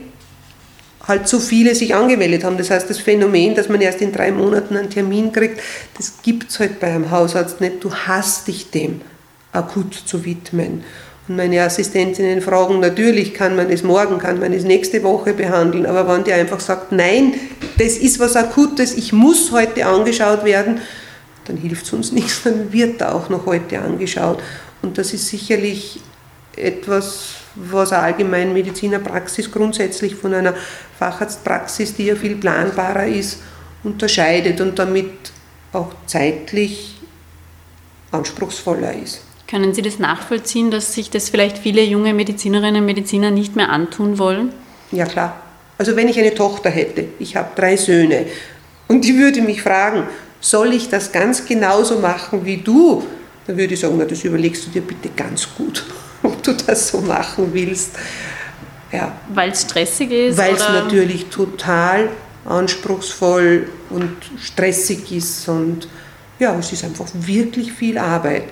halt 1.06 1.26
so 1.26 1.38
viele 1.38 1.74
sich 1.74 1.94
angemeldet 1.94 2.44
haben. 2.44 2.58
Das 2.58 2.70
heißt, 2.70 2.90
das 2.90 2.98
Phänomen, 2.98 3.54
dass 3.54 3.68
man 3.68 3.80
erst 3.80 4.02
in 4.02 4.12
drei 4.12 4.30
Monaten 4.30 4.76
einen 4.76 4.90
Termin 4.90 5.32
kriegt, 5.32 5.60
das 5.96 6.22
gibt 6.22 6.50
es 6.50 6.60
halt 6.60 6.80
bei 6.80 6.88
einem 6.88 7.10
Hausarzt 7.10 7.60
nicht. 7.60 7.82
Du 7.82 7.94
hast 7.94 8.46
dich 8.46 8.70
dem 8.70 9.00
akut 9.52 9.94
zu 9.94 10.24
widmen. 10.24 10.84
Und 11.28 11.36
meine 11.36 11.62
Assistentinnen 11.62 12.40
fragen, 12.40 12.80
natürlich 12.80 13.34
kann 13.34 13.54
man 13.54 13.69
es 13.70 13.82
morgen, 13.82 14.19
kann 14.19 14.40
man 14.40 14.52
es 14.54 14.64
nächste 14.64 15.02
Woche 15.02 15.34
behandeln, 15.34 15.84
aber 15.84 16.08
wenn 16.08 16.25
die 16.25 16.32
einfach 16.32 16.60
sagt, 16.60 16.90
nein, 16.90 17.34
das 17.76 17.98
ist 17.98 18.19
was 18.19 18.34
Akutes, 18.34 18.96
ich 18.96 19.12
muss 19.12 19.52
heute 19.52 19.84
angeschaut 19.86 20.44
werden, 20.44 20.80
dann 21.44 21.58
hilft 21.58 21.86
es 21.86 21.92
uns 21.92 22.12
nichts, 22.12 22.42
dann 22.44 22.72
wird 22.72 23.00
er 23.02 23.14
auch 23.14 23.28
noch 23.28 23.47
heute 23.47 23.78
angeschaut. 23.80 24.42
Und 24.80 24.97
das 24.97 25.12
ist 25.12 25.28
sicherlich 25.28 26.00
etwas, 26.56 27.35
was 27.54 27.92
eine 27.92 28.02
allgemeine 28.04 28.52
Medizinerpraxis 28.52 29.50
grundsätzlich 29.50 30.14
von 30.14 30.32
einer 30.32 30.54
Facharztpraxis, 30.99 31.94
die 31.94 32.06
ja 32.06 32.16
viel 32.16 32.37
planbarer 32.37 33.06
ist, 33.06 33.40
unterscheidet 33.82 34.61
und 34.61 34.78
damit 34.78 35.12
auch 35.73 35.92
zeitlich 36.06 36.97
anspruchsvoller 38.11 38.94
ist. 38.94 39.27
Können 39.49 39.73
Sie 39.73 39.81
das 39.81 39.99
nachvollziehen, 39.99 40.71
dass 40.71 40.93
sich 40.93 41.09
das 41.09 41.31
vielleicht 41.31 41.57
viele 41.57 41.83
junge 41.83 42.12
Medizinerinnen 42.12 42.83
und 42.83 42.87
Mediziner 42.87 43.31
nicht 43.31 43.57
mehr 43.57 43.71
antun 43.71 44.19
wollen? 44.19 44.52
Ja 44.93 45.07
klar. 45.07 45.40
Also 45.78 45.97
wenn 45.97 46.07
ich 46.09 46.19
eine 46.19 46.35
Tochter 46.35 46.69
hätte, 46.69 47.07
ich 47.19 47.35
habe 47.35 47.49
drei 47.57 47.76
Söhne, 47.76 48.26
und 48.88 49.02
die 49.02 49.17
würde 49.19 49.40
mich 49.40 49.62
fragen, 49.62 50.05
soll 50.40 50.75
ich 50.75 50.88
das 50.88 51.12
ganz 51.12 51.45
genauso 51.47 51.99
machen 51.99 52.45
wie 52.45 52.59
du? 52.59 53.02
Dann 53.47 53.57
würde 53.57 53.75
ich 53.75 53.81
sagen, 53.81 53.95
na, 53.99 54.05
das 54.05 54.23
überlegst 54.25 54.67
du 54.67 54.71
dir 54.71 54.83
bitte 54.83 55.09
ganz 55.17 55.49
gut, 55.57 55.85
ob 56.23 56.43
du 56.43 56.52
das 56.52 56.88
so 56.88 57.00
machen 57.00 57.49
willst. 57.52 57.93
Ja. 58.93 59.12
Weil 59.33 59.52
es 59.52 59.62
stressig 59.62 60.11
ist? 60.11 60.37
Weil 60.37 60.55
es 60.55 60.61
natürlich 60.61 61.26
total 61.26 62.11
anspruchsvoll 62.45 63.69
und 63.90 64.17
stressig 64.38 65.11
ist 65.12 65.49
und 65.49 65.88
ja, 66.38 66.57
es 66.59 66.73
ist 66.73 66.85
einfach 66.85 67.07
wirklich 67.14 67.73
viel 67.73 67.99
Arbeit 67.99 68.45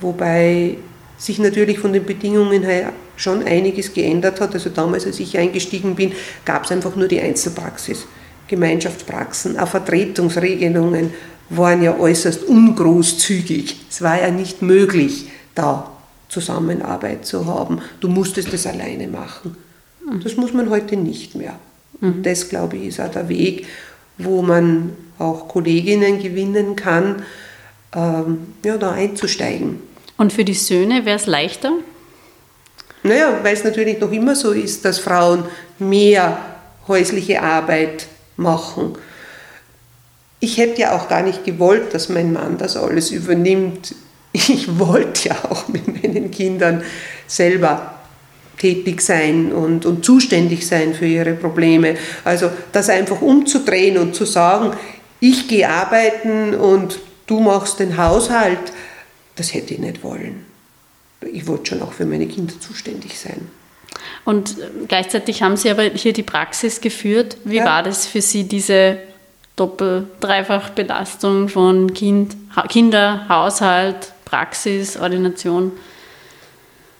wobei 0.00 0.76
sich 1.18 1.38
natürlich 1.38 1.78
von 1.80 1.92
den 1.92 2.04
Bedingungen 2.04 2.62
her 2.62 2.92
schon 3.16 3.42
einiges 3.42 3.92
geändert 3.92 4.40
hat. 4.40 4.54
Also 4.54 4.70
damals, 4.70 5.04
als 5.04 5.18
ich 5.18 5.36
eingestiegen 5.36 5.96
bin, 5.96 6.12
gab 6.44 6.64
es 6.64 6.72
einfach 6.72 6.94
nur 6.94 7.08
die 7.08 7.20
Einzelpraxis. 7.20 8.06
Gemeinschaftspraxen, 8.46 9.58
auch 9.58 9.68
Vertretungsregelungen 9.68 11.12
waren 11.50 11.82
ja 11.82 11.98
äußerst 11.98 12.44
ungroßzügig. 12.44 13.76
Es 13.90 14.00
war 14.00 14.20
ja 14.20 14.30
nicht 14.30 14.62
möglich, 14.62 15.30
da 15.54 15.90
Zusammenarbeit 16.28 17.26
zu 17.26 17.46
haben. 17.46 17.80
Du 18.00 18.08
musstest 18.08 18.52
es 18.52 18.66
alleine 18.66 19.08
machen. 19.08 19.56
Das 20.22 20.36
muss 20.36 20.52
man 20.52 20.70
heute 20.70 20.96
nicht 20.96 21.34
mehr. 21.34 21.58
Und 22.00 22.18
mhm. 22.18 22.22
das, 22.22 22.48
glaube 22.48 22.76
ich, 22.76 22.88
ist 22.88 23.00
auch 23.00 23.10
der 23.10 23.28
Weg, 23.28 23.66
wo 24.16 24.42
man 24.42 24.92
auch 25.18 25.48
Kolleginnen 25.48 26.22
gewinnen 26.22 26.76
kann, 26.76 27.22
ähm, 27.94 28.38
ja, 28.64 28.76
da 28.76 28.92
einzusteigen. 28.92 29.80
Und 30.18 30.32
für 30.32 30.44
die 30.44 30.54
Söhne 30.54 31.06
wäre 31.06 31.16
es 31.16 31.26
leichter? 31.26 31.72
Naja, 33.02 33.38
weil 33.42 33.54
es 33.54 33.64
natürlich 33.64 34.00
noch 34.00 34.12
immer 34.12 34.34
so 34.34 34.52
ist, 34.52 34.84
dass 34.84 34.98
Frauen 34.98 35.44
mehr 35.78 36.38
häusliche 36.86 37.42
Arbeit 37.42 38.06
machen. 38.36 38.96
ich 40.40 40.56
hätte 40.58 40.82
ja 40.82 40.96
auch 40.96 41.08
gar 41.08 41.22
nicht 41.22 41.44
gewollt, 41.44 41.94
dass 41.94 42.08
mein 42.08 42.32
Mann 42.32 42.58
das 42.58 42.76
alles 42.76 43.10
übernimmt. 43.10 43.94
Ich 44.32 44.78
wollte 44.78 45.30
ja 45.30 45.36
auch 45.48 45.68
mit 45.68 46.02
meinen 46.02 46.30
Kindern 46.30 46.82
selber 47.26 47.94
tätig 48.58 49.00
sein 49.00 49.52
und, 49.52 49.86
und 49.86 50.04
zuständig 50.04 50.66
sein 50.66 50.94
für 50.94 51.06
ihre 51.06 51.34
Probleme. 51.34 51.96
Also 52.24 52.50
das 52.72 52.88
einfach 52.88 53.20
umzudrehen 53.20 53.98
und 53.98 54.14
zu 54.14 54.24
sagen, 54.24 54.72
ich 55.20 55.48
gehe 55.48 55.68
arbeiten 55.68 56.54
und 56.54 56.98
du 57.26 57.40
machst 57.40 57.80
den 57.80 57.96
Haushalt, 57.96 58.72
das 59.38 59.54
hätte 59.54 59.74
ich 59.74 59.80
nicht 59.80 60.02
wollen. 60.02 60.44
Ich 61.20 61.46
wollte 61.46 61.66
schon 61.66 61.82
auch 61.82 61.92
für 61.92 62.06
meine 62.06 62.26
Kinder 62.26 62.54
zuständig 62.60 63.18
sein. 63.18 63.48
Und 64.24 64.56
gleichzeitig 64.86 65.42
haben 65.42 65.56
Sie 65.56 65.70
aber 65.70 65.84
hier 65.84 66.12
die 66.12 66.22
Praxis 66.22 66.80
geführt. 66.80 67.38
Wie 67.44 67.56
ja. 67.56 67.64
war 67.64 67.82
das 67.82 68.06
für 68.06 68.20
Sie, 68.20 68.44
diese 68.44 68.98
Doppel-, 69.56 70.06
Dreifach-Belastung 70.20 71.48
von 71.48 71.92
kind, 71.94 72.36
Kinder, 72.68 73.26
Haushalt, 73.28 74.12
Praxis, 74.24 74.96
Ordination? 74.96 75.72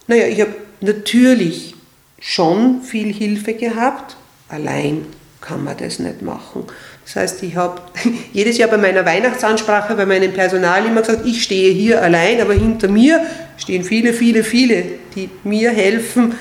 Naja, 0.07 0.27
ich 0.27 0.41
habe 0.41 0.55
natürlich 0.81 1.75
schon 2.19 2.83
viel 2.83 3.13
Hilfe 3.13 3.55
gehabt. 3.55 4.17
Allein 4.49 5.07
kann 5.41 5.63
man 5.63 5.77
das 5.77 5.99
nicht 5.99 6.23
machen. 6.23 6.65
Das 7.09 7.17
heißt, 7.17 7.43
ich 7.43 7.57
habe 7.57 7.81
jedes 8.35 8.59
Jahr 8.59 8.69
bei 8.69 8.77
meiner 8.77 9.07
Weihnachtsansprache 9.07 9.95
bei 9.95 10.05
meinem 10.05 10.31
Personal 10.33 10.85
immer 10.85 11.01
gesagt, 11.01 11.25
ich 11.25 11.43
stehe 11.43 11.73
hier 11.73 12.03
allein, 12.03 12.39
aber 12.39 12.53
hinter 12.53 12.89
mir 12.89 13.25
stehen 13.57 13.83
viele, 13.83 14.13
viele, 14.13 14.45
viele, 14.45 14.85
die 15.15 15.31
mir 15.43 15.71
helfen, 15.71 16.35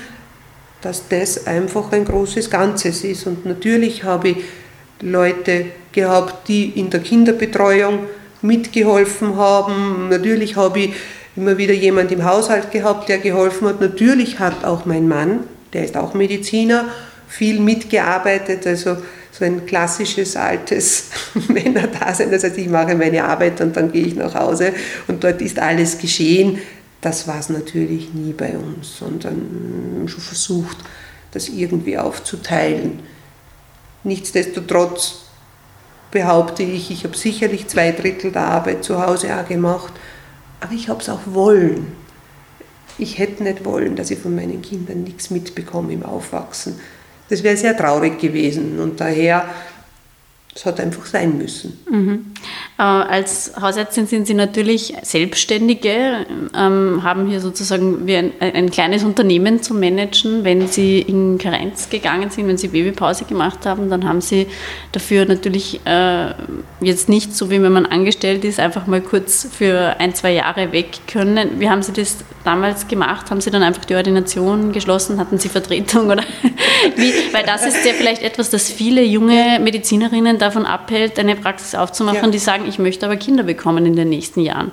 dass 0.82 1.08
das 1.08 1.46
einfach 1.46 1.90
ein 1.92 2.04
großes 2.04 2.50
Ganzes 2.50 3.02
ist. 3.02 3.26
Und 3.26 3.46
natürlich 3.46 4.04
habe 4.04 4.28
ich 4.28 4.36
Leute 5.00 5.66
gehabt, 5.92 6.48
die 6.48 6.66
in 6.78 6.90
der 6.90 7.00
Kinderbetreuung 7.00 8.00
mitgeholfen 8.42 9.36
haben. 9.36 10.10
Natürlich 10.10 10.56
habe 10.56 10.80
ich 10.80 10.90
immer 11.34 11.56
wieder 11.56 11.72
jemand 11.72 12.12
im 12.12 12.24
Haushalt 12.24 12.70
gehabt, 12.72 13.08
der 13.08 13.18
geholfen 13.18 13.68
hat. 13.68 13.80
Natürlich 13.80 14.38
hat 14.38 14.66
auch 14.66 14.84
mein 14.84 15.08
Mann, 15.08 15.44
der 15.72 15.84
ist 15.84 15.96
auch 15.96 16.12
Mediziner, 16.12 16.84
viel 17.26 17.58
mitgearbeitet. 17.58 18.66
Also 18.66 18.98
so 19.38 19.44
ein 19.44 19.66
klassisches 19.66 20.36
altes 20.36 21.10
Männerdasein. 21.48 22.30
Das 22.30 22.42
heißt, 22.42 22.58
ich 22.58 22.68
mache 22.68 22.94
meine 22.96 23.24
Arbeit 23.24 23.60
und 23.60 23.76
dann 23.76 23.92
gehe 23.92 24.04
ich 24.04 24.16
nach 24.16 24.34
Hause 24.34 24.72
und 25.06 25.22
dort 25.22 25.40
ist 25.40 25.58
alles 25.58 25.98
geschehen. 25.98 26.58
Das 27.00 27.28
war 27.28 27.38
es 27.38 27.48
natürlich 27.48 28.12
nie 28.12 28.32
bei 28.32 28.56
uns, 28.56 28.98
sondern 28.98 30.06
schon 30.06 30.20
versucht, 30.20 30.76
das 31.30 31.48
irgendwie 31.48 31.96
aufzuteilen. 31.96 33.00
Nichtsdestotrotz 34.02 35.26
behaupte 36.10 36.64
ich, 36.64 36.90
ich 36.90 37.04
habe 37.04 37.16
sicherlich 37.16 37.68
zwei 37.68 37.92
Drittel 37.92 38.32
der 38.32 38.42
Arbeit 38.42 38.82
zu 38.82 39.00
Hause 39.00 39.36
auch 39.36 39.46
gemacht, 39.46 39.92
aber 40.60 40.72
ich 40.72 40.88
habe 40.88 41.00
es 41.00 41.08
auch 41.08 41.20
wollen. 41.26 41.92
Ich 42.96 43.18
hätte 43.18 43.44
nicht 43.44 43.64
wollen, 43.64 43.94
dass 43.94 44.10
ich 44.10 44.18
von 44.18 44.34
meinen 44.34 44.62
Kindern 44.62 45.04
nichts 45.04 45.30
mitbekomme 45.30 45.92
im 45.92 46.02
Aufwachsen. 46.02 46.80
Das 47.28 47.42
wäre 47.42 47.56
sehr 47.56 47.76
traurig 47.76 48.18
gewesen 48.18 48.78
und 48.80 49.00
daher 49.00 49.44
es 50.54 50.64
hat 50.64 50.80
einfach 50.80 51.06
sein 51.06 51.38
müssen. 51.38 51.78
Mhm. 51.90 52.26
Äh, 52.78 52.82
als 52.82 53.52
Hausärztin 53.60 54.06
sind 54.06 54.26
Sie 54.26 54.34
natürlich 54.34 54.94
Selbstständige, 55.02 56.26
ähm, 56.56 57.02
haben 57.02 57.26
hier 57.28 57.40
sozusagen 57.40 58.06
wie 58.06 58.16
ein, 58.16 58.32
ein, 58.40 58.70
kleines 58.70 59.02
Unternehmen 59.02 59.62
zu 59.62 59.74
managen. 59.74 60.44
Wenn 60.44 60.68
Sie 60.68 61.00
in 61.00 61.38
Karenz 61.38 61.90
gegangen 61.90 62.30
sind, 62.30 62.46
wenn 62.46 62.56
Sie 62.56 62.68
Babypause 62.68 63.24
gemacht 63.24 63.66
haben, 63.66 63.90
dann 63.90 64.06
haben 64.08 64.20
Sie 64.20 64.46
dafür 64.92 65.24
natürlich 65.24 65.80
äh, 65.86 66.34
jetzt 66.80 67.08
nicht 67.08 67.34
so, 67.34 67.50
wie 67.50 67.60
wenn 67.60 67.72
man 67.72 67.86
angestellt 67.86 68.44
ist, 68.44 68.60
einfach 68.60 68.86
mal 68.86 69.00
kurz 69.00 69.48
für 69.50 69.96
ein, 69.98 70.14
zwei 70.14 70.32
Jahre 70.32 70.70
weg 70.70 71.00
können. 71.08 71.58
Wie 71.58 71.68
haben 71.68 71.82
Sie 71.82 71.92
das 71.92 72.18
damals 72.44 72.86
gemacht? 72.88 73.30
Haben 73.30 73.40
Sie 73.40 73.50
dann 73.50 73.62
einfach 73.62 73.84
die 73.84 73.94
Ordination 73.94 74.72
geschlossen? 74.72 75.18
Hatten 75.18 75.38
Sie 75.38 75.48
Vertretung? 75.48 76.10
Oder 76.10 76.22
wie? 76.96 77.12
Weil 77.32 77.44
das 77.44 77.66
ist 77.66 77.84
ja 77.84 77.92
vielleicht 77.92 78.22
etwas, 78.22 78.50
das 78.50 78.70
viele 78.70 79.02
junge 79.02 79.58
Medizinerinnen 79.60 80.38
davon 80.38 80.64
abhält, 80.64 81.18
eine 81.18 81.36
Praxis 81.36 81.74
aufzumachen, 81.74 82.24
ja. 82.24 82.27
Die 82.32 82.38
sagen, 82.38 82.66
ich 82.68 82.78
möchte 82.78 83.06
aber 83.06 83.16
Kinder 83.16 83.42
bekommen 83.42 83.86
in 83.86 83.96
den 83.96 84.08
nächsten 84.08 84.40
Jahren. 84.40 84.72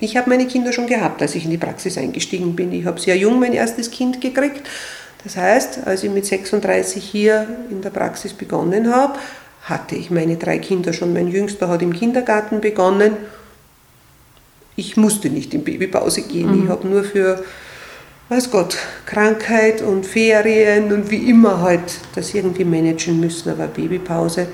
Ich 0.00 0.16
habe 0.16 0.30
meine 0.30 0.46
Kinder 0.46 0.72
schon 0.72 0.86
gehabt, 0.86 1.22
als 1.22 1.34
ich 1.34 1.44
in 1.44 1.50
die 1.50 1.58
Praxis 1.58 1.96
eingestiegen 1.96 2.56
bin. 2.56 2.72
Ich 2.72 2.84
habe 2.86 3.00
sehr 3.00 3.16
jung 3.16 3.38
mein 3.38 3.52
erstes 3.52 3.90
Kind 3.90 4.20
gekriegt. 4.20 4.68
Das 5.22 5.36
heißt, 5.36 5.86
als 5.86 6.02
ich 6.02 6.10
mit 6.10 6.26
36 6.26 7.04
hier 7.04 7.46
in 7.70 7.82
der 7.82 7.90
Praxis 7.90 8.32
begonnen 8.32 8.92
habe, 8.92 9.18
hatte 9.62 9.94
ich 9.94 10.10
meine 10.10 10.36
drei 10.36 10.58
Kinder 10.58 10.92
schon. 10.92 11.12
Mein 11.12 11.28
Jüngster 11.28 11.68
hat 11.68 11.82
im 11.82 11.92
Kindergarten 11.92 12.60
begonnen. 12.60 13.16
Ich 14.74 14.96
musste 14.96 15.30
nicht 15.30 15.54
in 15.54 15.62
Babypause 15.62 16.22
gehen. 16.22 16.50
Mhm. 16.50 16.64
Ich 16.64 16.68
habe 16.68 16.88
nur 16.88 17.04
für 17.04 17.44
weiß 18.32 18.50
Gott, 18.50 18.78
Krankheit 19.04 19.82
und 19.82 20.06
Ferien 20.06 20.90
und 20.90 21.10
wie 21.10 21.28
immer 21.28 21.60
halt 21.60 22.00
das 22.14 22.32
irgendwie 22.32 22.64
managen 22.64 23.20
müssen. 23.20 23.50
Aber 23.50 23.66
Babypause 23.66 24.46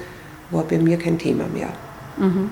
war 0.51 0.65
bei 0.65 0.79
mir 0.79 0.99
kein 0.99 1.19
Thema 1.19 1.45
mehr. 1.49 1.69
Mhm. 2.17 2.51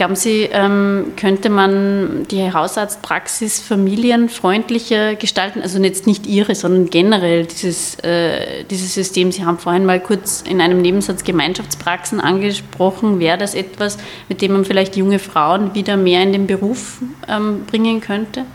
Glauben 0.00 0.16
Sie, 0.16 0.48
ähm, 0.50 1.12
könnte 1.18 1.50
man 1.50 2.26
die 2.30 2.50
Hausarztpraxis 2.50 3.60
familienfreundlicher 3.60 5.14
gestalten? 5.14 5.60
Also 5.60 5.78
jetzt 5.82 6.06
nicht 6.06 6.26
Ihre, 6.26 6.54
sondern 6.54 6.88
generell 6.88 7.44
dieses, 7.44 7.96
äh, 7.96 8.64
dieses 8.64 8.94
System. 8.94 9.30
Sie 9.30 9.44
haben 9.44 9.58
vorhin 9.58 9.84
mal 9.84 10.00
kurz 10.00 10.42
in 10.48 10.62
einem 10.62 10.80
Nebensatz 10.80 11.22
Gemeinschaftspraxen 11.22 12.18
angesprochen. 12.18 13.20
Wäre 13.20 13.36
das 13.36 13.54
etwas, 13.54 13.98
mit 14.30 14.40
dem 14.40 14.52
man 14.52 14.64
vielleicht 14.64 14.96
junge 14.96 15.18
Frauen 15.18 15.74
wieder 15.74 15.98
mehr 15.98 16.22
in 16.22 16.32
den 16.32 16.46
Beruf 16.46 17.02
ähm, 17.28 17.66
bringen 17.66 18.00
könnte? 18.00 18.46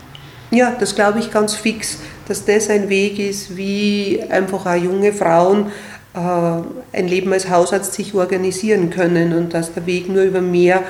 Ja, 0.50 0.74
das 0.80 0.96
glaube 0.96 1.20
ich 1.20 1.30
ganz 1.30 1.54
fix, 1.54 2.00
dass 2.26 2.44
das 2.44 2.70
ein 2.70 2.88
Weg 2.88 3.20
ist, 3.20 3.56
wie 3.56 4.20
einfach 4.30 4.66
auch 4.66 4.74
junge 4.74 5.12
Frauen 5.12 5.70
ein 6.16 7.08
Leben 7.08 7.32
als 7.32 7.50
Hausarzt 7.50 7.92
sich 7.92 8.14
organisieren 8.14 8.90
können 8.90 9.32
und 9.34 9.52
dass 9.52 9.74
der 9.74 9.86
Weg 9.86 10.08
nur 10.08 10.22
über 10.22 10.40
mehr 10.40 10.82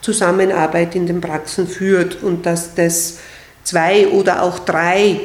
Zusammenarbeit 0.00 0.96
in 0.96 1.06
den 1.06 1.20
Praxen 1.20 1.68
führt 1.68 2.22
und 2.22 2.46
dass 2.46 2.74
das 2.74 3.18
zwei 3.62 4.08
oder 4.08 4.42
auch 4.42 4.58
drei 4.58 5.20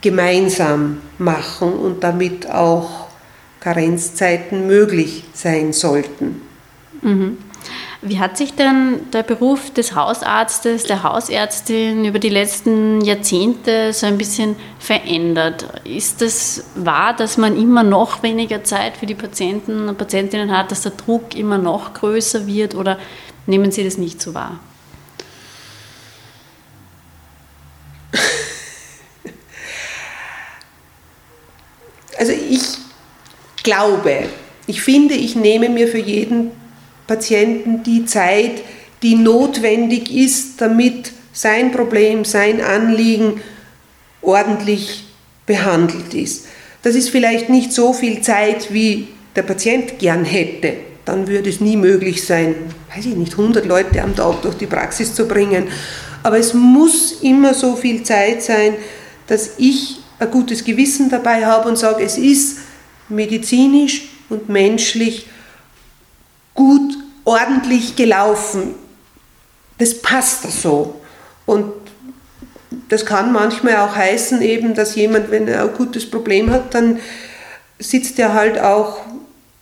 gemeinsam 0.00 1.00
machen 1.18 1.72
und 1.72 2.02
damit 2.02 2.50
auch 2.50 3.06
Karenzzeiten 3.60 4.66
möglich 4.66 5.24
sein 5.32 5.72
sollten. 5.72 6.42
Mhm. 7.02 7.38
Wie 8.04 8.18
hat 8.18 8.36
sich 8.36 8.54
denn 8.56 9.12
der 9.12 9.22
Beruf 9.22 9.72
des 9.72 9.94
Hausarztes, 9.94 10.82
der 10.82 11.04
Hausärztin 11.04 12.04
über 12.04 12.18
die 12.18 12.30
letzten 12.30 13.00
Jahrzehnte 13.00 13.92
so 13.92 14.06
ein 14.06 14.18
bisschen 14.18 14.56
verändert? 14.80 15.68
Ist 15.84 16.20
es 16.20 16.64
wahr, 16.74 17.14
dass 17.14 17.36
man 17.38 17.56
immer 17.56 17.84
noch 17.84 18.24
weniger 18.24 18.64
Zeit 18.64 18.96
für 18.96 19.06
die 19.06 19.14
Patienten 19.14 19.88
und 19.88 19.98
Patientinnen 19.98 20.50
hat, 20.50 20.72
dass 20.72 20.82
der 20.82 20.90
Druck 20.90 21.36
immer 21.36 21.58
noch 21.58 21.94
größer 21.94 22.48
wird 22.48 22.74
oder 22.74 22.98
nehmen 23.46 23.70
Sie 23.70 23.84
das 23.84 23.98
nicht 23.98 24.20
so 24.20 24.34
wahr? 24.34 24.58
Also 32.18 32.32
ich 32.32 32.62
glaube, 33.62 34.28
ich 34.66 34.82
finde, 34.82 35.14
ich 35.14 35.36
nehme 35.36 35.68
mir 35.68 35.86
für 35.86 35.98
jeden 35.98 36.61
Patienten 37.12 37.82
die 37.82 38.06
Zeit, 38.06 38.62
die 39.02 39.16
notwendig 39.16 40.10
ist, 40.10 40.62
damit 40.62 41.12
sein 41.34 41.70
Problem, 41.70 42.24
sein 42.24 42.62
Anliegen 42.62 43.42
ordentlich 44.22 45.04
behandelt 45.44 46.14
ist. 46.14 46.46
Das 46.82 46.94
ist 46.94 47.10
vielleicht 47.10 47.50
nicht 47.50 47.70
so 47.70 47.92
viel 47.92 48.22
Zeit, 48.22 48.72
wie 48.72 49.08
der 49.36 49.42
Patient 49.42 49.98
gern 49.98 50.24
hätte. 50.24 50.72
Dann 51.04 51.28
würde 51.28 51.50
es 51.50 51.60
nie 51.60 51.76
möglich 51.76 52.24
sein, 52.24 52.54
weiß 52.94 53.04
ich 53.04 53.14
nicht, 53.14 53.32
100 53.32 53.66
Leute 53.66 54.00
am 54.02 54.16
Tag 54.16 54.40
durch 54.40 54.56
die 54.56 54.66
Praxis 54.66 55.14
zu 55.14 55.28
bringen. 55.28 55.64
Aber 56.22 56.38
es 56.38 56.54
muss 56.54 57.20
immer 57.20 57.52
so 57.52 57.76
viel 57.76 58.04
Zeit 58.04 58.42
sein, 58.42 58.76
dass 59.26 59.58
ich 59.58 59.98
ein 60.18 60.30
gutes 60.30 60.64
Gewissen 60.64 61.10
dabei 61.10 61.44
habe 61.44 61.68
und 61.68 61.76
sage, 61.76 62.04
es 62.04 62.16
ist 62.16 62.60
medizinisch 63.10 64.08
und 64.30 64.48
menschlich 64.48 65.26
gut, 66.54 67.01
ordentlich 67.24 67.96
gelaufen. 67.96 68.74
Das 69.78 70.00
passt 70.00 70.50
so. 70.62 71.00
Und 71.46 71.72
das 72.88 73.06
kann 73.06 73.32
manchmal 73.32 73.76
auch 73.76 73.94
heißen, 73.94 74.42
eben, 74.42 74.74
dass 74.74 74.94
jemand, 74.94 75.30
wenn 75.30 75.48
er 75.48 75.62
ein 75.62 75.74
gutes 75.74 76.10
Problem 76.10 76.50
hat, 76.50 76.74
dann 76.74 77.00
sitzt 77.78 78.18
er 78.18 78.34
halt 78.34 78.58
auch 78.58 79.00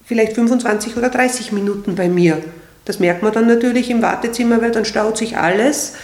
vielleicht 0.04 0.34
25 0.34 0.96
oder 0.96 1.08
30 1.08 1.52
Minuten 1.52 1.94
bei 1.94 2.08
mir. 2.08 2.42
Das 2.84 2.98
merkt 2.98 3.22
man 3.22 3.32
dann 3.32 3.46
natürlich 3.46 3.90
im 3.90 4.02
Wartezimmer, 4.02 4.60
weil 4.60 4.72
dann 4.72 4.84
staut 4.84 5.16
sich 5.16 5.36
alles. 5.36 5.94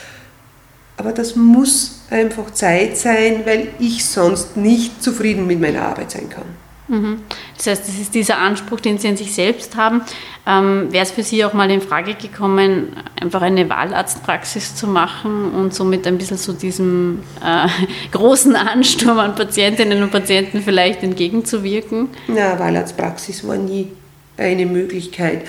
Aber 0.97 1.13
das 1.13 1.37
muss 1.37 2.03
einfach 2.11 2.53
Zeit 2.53 2.97
sein, 2.97 3.43
weil 3.45 3.69
ich 3.79 4.05
sonst 4.07 4.57
nicht 4.57 5.03
zufrieden 5.03 5.47
mit 5.47 5.61
meiner 5.61 5.83
Arbeit 5.83 6.13
sein 6.13 6.31
kann. 6.31 6.66
Mhm. 6.89 7.19
Das 7.57 7.67
heißt, 7.67 7.89
das 7.89 7.99
ist 7.99 8.15
dieser 8.15 8.39
Anspruch, 8.39 8.81
den 8.81 8.99
Sie 8.99 9.09
an 9.09 9.17
sich 9.17 9.35
selbst 9.35 9.77
haben. 9.77 10.03
Ähm, 10.47 10.93
Wäre 10.93 11.05
es 11.05 11.11
für 11.11 11.23
Sie 11.23 11.45
auch 11.45 11.53
mal 11.53 11.71
in 11.71 11.81
Frage 11.81 12.15
gekommen, 12.15 12.97
einfach 13.21 13.43
eine 13.43 13.69
Wahlarztpraxis 13.69 14.77
zu 14.77 14.87
machen 14.87 15.51
und 15.53 15.75
somit 15.75 16.07
ein 16.07 16.19
bisschen 16.19 16.37
so 16.37 16.53
diesem 16.53 17.21
äh, 17.45 17.69
großen 18.13 18.55
Ansturm 18.55 19.19
an 19.19 19.35
Patientinnen 19.35 20.03
und 20.03 20.13
Patienten 20.13 20.63
vielleicht 20.63 21.03
entgegenzuwirken? 21.03 22.09
Na, 22.29 22.59
Wahlarztpraxis 22.59 23.47
war 23.47 23.57
nie 23.57 23.89
eine 24.37 24.67
Möglichkeit, 24.67 25.43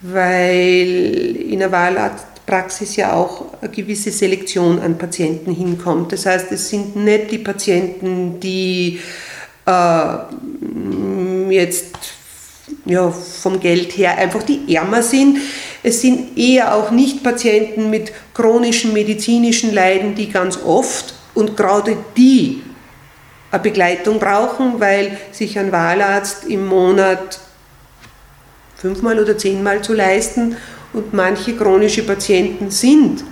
weil 0.00 1.36
in 1.48 1.60
der 1.60 1.70
Wahlarztpraxis 1.70 2.96
ja 2.96 3.12
auch 3.12 3.44
eine 3.60 3.70
gewisse 3.70 4.10
Selektion 4.10 4.80
an 4.80 4.98
Patienten 4.98 5.54
hinkommt. 5.54 6.12
Das 6.12 6.26
heißt, 6.26 6.50
es 6.50 6.68
sind 6.68 6.96
nicht 6.96 7.30
die 7.30 7.38
Patienten, 7.38 8.40
die 8.40 8.98
äh, 9.66 11.50
jetzt 11.50 11.96
ja, 12.84 13.10
vom 13.10 13.60
Geld 13.60 13.96
her 13.96 14.16
einfach 14.18 14.42
die 14.42 14.74
ärmer 14.74 15.02
sind. 15.02 15.38
Es 15.82 16.00
sind 16.00 16.38
eher 16.38 16.74
auch 16.74 16.90
nicht 16.90 17.22
Patienten 17.22 17.90
mit 17.90 18.12
chronischen 18.32 18.92
medizinischen 18.92 19.72
Leiden, 19.72 20.14
die 20.14 20.30
ganz 20.30 20.58
oft 20.64 21.14
und 21.34 21.56
gerade 21.56 21.96
die 22.16 22.62
eine 23.50 23.62
Begleitung 23.62 24.18
brauchen, 24.18 24.80
weil 24.80 25.18
sich 25.30 25.58
ein 25.58 25.72
Wahlarzt 25.72 26.44
im 26.44 26.66
Monat 26.66 27.38
fünfmal 28.76 29.18
oder 29.18 29.38
zehnmal 29.38 29.82
zu 29.82 29.94
leisten 29.94 30.56
und 30.92 31.12
manche 31.14 31.56
chronische 31.56 32.02
Patienten 32.02 32.70
sind 32.70 33.24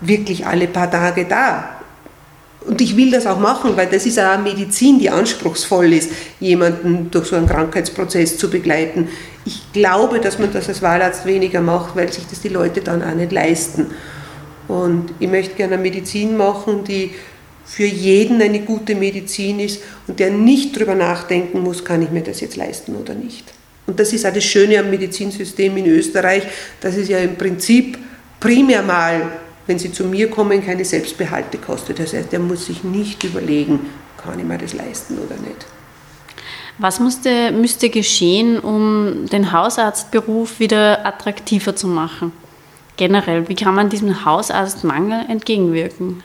wirklich 0.00 0.46
alle 0.46 0.68
paar 0.68 0.90
Tage 0.90 1.24
da. 1.24 1.77
Und 2.68 2.82
ich 2.82 2.98
will 2.98 3.10
das 3.10 3.26
auch 3.26 3.38
machen, 3.38 3.78
weil 3.78 3.86
das 3.86 4.04
ist 4.04 4.20
auch 4.20 4.38
Medizin, 4.38 4.98
die 4.98 5.08
anspruchsvoll 5.08 5.90
ist, 5.94 6.10
jemanden 6.38 7.10
durch 7.10 7.28
so 7.28 7.36
einen 7.36 7.46
Krankheitsprozess 7.46 8.36
zu 8.36 8.50
begleiten. 8.50 9.08
Ich 9.46 9.72
glaube, 9.72 10.20
dass 10.20 10.38
man 10.38 10.52
das 10.52 10.68
als 10.68 10.82
Wahlarzt 10.82 11.24
weniger 11.24 11.62
macht, 11.62 11.96
weil 11.96 12.12
sich 12.12 12.26
das 12.28 12.42
die 12.42 12.50
Leute 12.50 12.82
dann 12.82 13.02
auch 13.02 13.14
nicht 13.14 13.32
leisten. 13.32 13.86
Und 14.68 15.14
ich 15.18 15.28
möchte 15.30 15.54
gerne 15.54 15.74
eine 15.74 15.82
Medizin 15.82 16.36
machen, 16.36 16.84
die 16.84 17.12
für 17.64 17.86
jeden 17.86 18.42
eine 18.42 18.60
gute 18.60 18.94
Medizin 18.94 19.60
ist 19.60 19.80
und 20.06 20.20
der 20.20 20.30
nicht 20.30 20.76
darüber 20.76 20.94
nachdenken 20.94 21.60
muss, 21.60 21.86
kann 21.86 22.02
ich 22.02 22.10
mir 22.10 22.22
das 22.22 22.42
jetzt 22.42 22.56
leisten 22.56 22.96
oder 22.96 23.14
nicht. 23.14 23.44
Und 23.86 23.98
das 23.98 24.12
ist 24.12 24.26
auch 24.26 24.32
das 24.34 24.44
Schöne 24.44 24.78
am 24.78 24.90
Medizinsystem 24.90 25.74
in 25.78 25.86
Österreich, 25.86 26.42
dass 26.82 26.96
es 26.98 27.08
ja 27.08 27.18
im 27.18 27.36
Prinzip 27.36 27.96
primär 28.38 28.82
mal 28.82 29.22
wenn 29.68 29.78
Sie 29.78 29.92
zu 29.92 30.04
mir 30.04 30.30
kommen, 30.30 30.64
keine 30.64 30.84
Selbstbehalte 30.84 31.58
kostet. 31.58 31.98
Das 31.98 32.14
heißt, 32.14 32.32
er 32.32 32.38
muss 32.38 32.66
sich 32.66 32.82
nicht 32.84 33.22
überlegen, 33.22 33.80
kann 34.16 34.38
ich 34.38 34.44
mir 34.44 34.56
das 34.56 34.72
leisten 34.72 35.18
oder 35.18 35.36
nicht. 35.36 35.66
Was 36.78 37.00
musste, 37.00 37.52
müsste 37.52 37.90
geschehen, 37.90 38.58
um 38.58 39.26
den 39.26 39.52
Hausarztberuf 39.52 40.58
wieder 40.58 41.04
attraktiver 41.04 41.76
zu 41.76 41.86
machen? 41.86 42.32
Generell, 42.96 43.46
wie 43.48 43.54
kann 43.54 43.74
man 43.74 43.90
diesem 43.90 44.24
Hausarztmangel 44.24 45.26
entgegenwirken? 45.28 46.22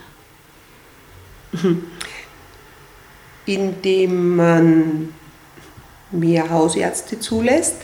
Indem 3.46 4.38
man 4.38 5.10
mehr 6.12 6.50
Hausärzte 6.50 7.20
zulässt, 7.20 7.76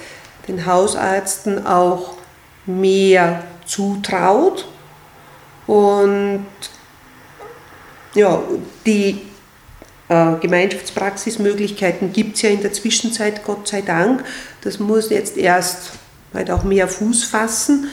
den 0.48 0.66
Hausärzten 0.66 1.68
auch 1.68 2.14
mehr 2.66 3.44
zutraut 3.66 4.66
und 5.70 6.48
ja, 8.16 8.42
die 8.88 9.22
äh, 10.08 10.34
Gemeinschaftspraxismöglichkeiten 10.42 12.12
gibt 12.12 12.38
es 12.38 12.42
ja 12.42 12.50
in 12.50 12.62
der 12.62 12.74
Zwischenzeit, 12.74 13.44
Gott 13.44 13.68
sei 13.68 13.84
Dank. 13.84 14.24
Das 14.62 14.80
muss 14.80 15.12
jetzt 15.12 15.38
erst 15.38 15.92
halt 16.34 16.50
auch 16.50 16.64
mehr 16.64 16.88
Fuß 16.88 17.24
fassen. 17.24 17.88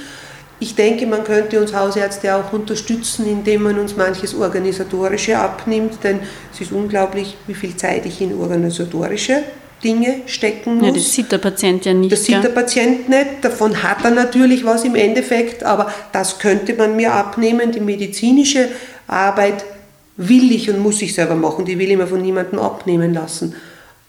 Ich 0.58 0.74
denke, 0.74 1.06
man 1.06 1.22
könnte 1.22 1.60
uns 1.60 1.74
Hausärzte 1.74 2.34
auch 2.34 2.50
unterstützen, 2.54 3.26
indem 3.26 3.64
man 3.64 3.78
uns 3.78 3.94
manches 3.94 4.34
Organisatorische 4.34 5.36
abnimmt, 5.36 6.02
denn 6.02 6.20
es 6.54 6.62
ist 6.62 6.72
unglaublich, 6.72 7.36
wie 7.46 7.52
viel 7.52 7.76
Zeit 7.76 8.06
ich 8.06 8.22
in 8.22 8.40
organisatorische 8.40 9.42
Dinge 9.84 10.22
stecken 10.26 10.76
muss. 10.76 10.86
Ja, 10.86 10.92
das 10.92 11.12
sieht 11.12 11.30
der 11.30 11.38
Patient 11.38 11.84
ja 11.84 11.92
nicht. 11.92 12.12
Das 12.12 12.24
sieht 12.24 12.42
der 12.42 12.48
Patient 12.48 13.08
nicht, 13.08 13.26
davon 13.42 13.82
hat 13.82 14.04
er 14.04 14.10
natürlich 14.10 14.64
was 14.64 14.84
im 14.84 14.94
Endeffekt, 14.94 15.62
aber 15.62 15.92
das 16.12 16.38
könnte 16.38 16.74
man 16.74 16.96
mir 16.96 17.12
abnehmen. 17.12 17.72
Die 17.72 17.80
medizinische 17.80 18.68
Arbeit 19.06 19.64
will 20.16 20.50
ich 20.52 20.70
und 20.70 20.78
muss 20.78 21.02
ich 21.02 21.14
selber 21.14 21.34
machen, 21.34 21.64
die 21.64 21.78
will 21.78 21.90
ich 21.90 21.96
mir 21.96 22.06
von 22.06 22.22
niemandem 22.22 22.58
abnehmen 22.58 23.12
lassen. 23.12 23.54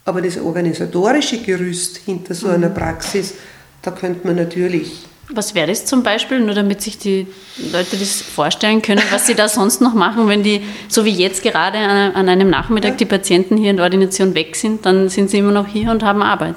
Aber 0.05 0.21
das 0.21 0.39
organisatorische 0.39 1.39
Gerüst 1.39 1.97
hinter 2.05 2.33
so 2.33 2.47
einer 2.47 2.69
mhm. 2.69 2.73
Praxis, 2.73 3.33
da 3.81 3.91
könnte 3.91 4.25
man 4.25 4.37
natürlich 4.37 5.05
was 5.29 5.55
wäre 5.55 5.67
das 5.67 5.85
zum 5.85 6.03
Beispiel, 6.03 6.39
nur 6.39 6.55
damit 6.55 6.81
sich 6.81 6.97
die 6.97 7.27
Leute 7.71 7.97
das 7.97 8.21
vorstellen 8.21 8.81
können, 8.81 9.01
was 9.11 9.27
sie 9.27 9.35
da 9.35 9.49
sonst 9.49 9.81
noch 9.81 9.93
machen, 9.93 10.27
wenn 10.29 10.41
die, 10.41 10.61
so 10.87 11.03
wie 11.03 11.11
jetzt 11.11 11.43
gerade 11.43 11.77
an 11.77 12.29
einem 12.29 12.49
Nachmittag, 12.49 12.97
die 12.97 13.05
Patienten 13.05 13.57
hier 13.57 13.71
in 13.71 13.77
der 13.77 13.83
Ordination 13.83 14.35
weg 14.35 14.55
sind, 14.55 14.85
dann 14.85 15.09
sind 15.09 15.29
sie 15.29 15.39
immer 15.39 15.51
noch 15.51 15.67
hier 15.67 15.91
und 15.91 16.03
haben 16.03 16.21
Arbeit. 16.21 16.55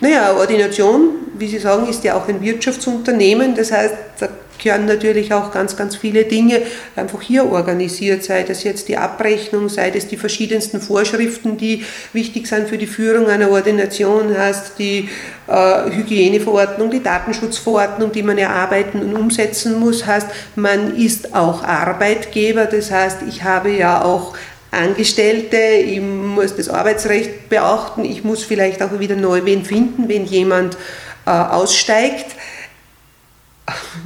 Naja, 0.00 0.34
Ordination, 0.36 1.10
wie 1.36 1.48
Sie 1.48 1.58
sagen, 1.58 1.88
ist 1.88 2.04
ja 2.04 2.16
auch 2.16 2.28
ein 2.28 2.40
Wirtschaftsunternehmen. 2.40 3.56
Das 3.56 3.72
heißt, 3.72 3.94
da 4.20 4.28
gehören 4.58 4.86
natürlich 4.86 5.32
auch 5.32 5.50
ganz, 5.50 5.76
ganz 5.76 5.96
viele 5.96 6.24
Dinge 6.24 6.62
einfach 6.96 7.20
hier 7.22 7.50
organisiert, 7.50 8.24
sei 8.24 8.42
das 8.42 8.64
jetzt 8.64 8.88
die 8.88 8.96
Abrechnung, 8.96 9.68
sei 9.68 9.90
das 9.90 10.08
die 10.08 10.16
verschiedensten 10.16 10.80
Vorschriften, 10.80 11.56
die 11.56 11.84
wichtig 12.12 12.46
sind 12.46 12.68
für 12.68 12.78
die 12.78 12.86
Führung 12.86 13.28
einer 13.28 13.50
Ordination, 13.50 14.36
heißt 14.36 14.78
die 14.78 15.08
äh, 15.46 15.90
Hygieneverordnung, 15.90 16.90
die 16.90 17.02
Datenschutzverordnung, 17.02 18.12
die 18.12 18.22
man 18.22 18.38
erarbeiten 18.38 19.02
und 19.02 19.14
umsetzen 19.14 19.78
muss, 19.78 20.06
heißt, 20.06 20.28
man 20.56 20.96
ist 20.96 21.34
auch 21.34 21.62
Arbeitgeber, 21.62 22.66
das 22.66 22.90
heißt, 22.90 23.18
ich 23.28 23.42
habe 23.42 23.70
ja 23.70 24.02
auch 24.02 24.34
Angestellte, 24.70 25.56
ich 25.56 26.00
muss 26.00 26.54
das 26.54 26.68
Arbeitsrecht 26.68 27.48
beachten, 27.48 28.04
ich 28.04 28.22
muss 28.22 28.42
vielleicht 28.42 28.82
auch 28.82 28.98
wieder 28.98 29.16
neu 29.16 29.40
wen 29.44 29.64
finden, 29.64 30.08
wenn 30.08 30.26
jemand 30.26 30.76
äh, 31.24 31.30
aussteigt 31.30 32.37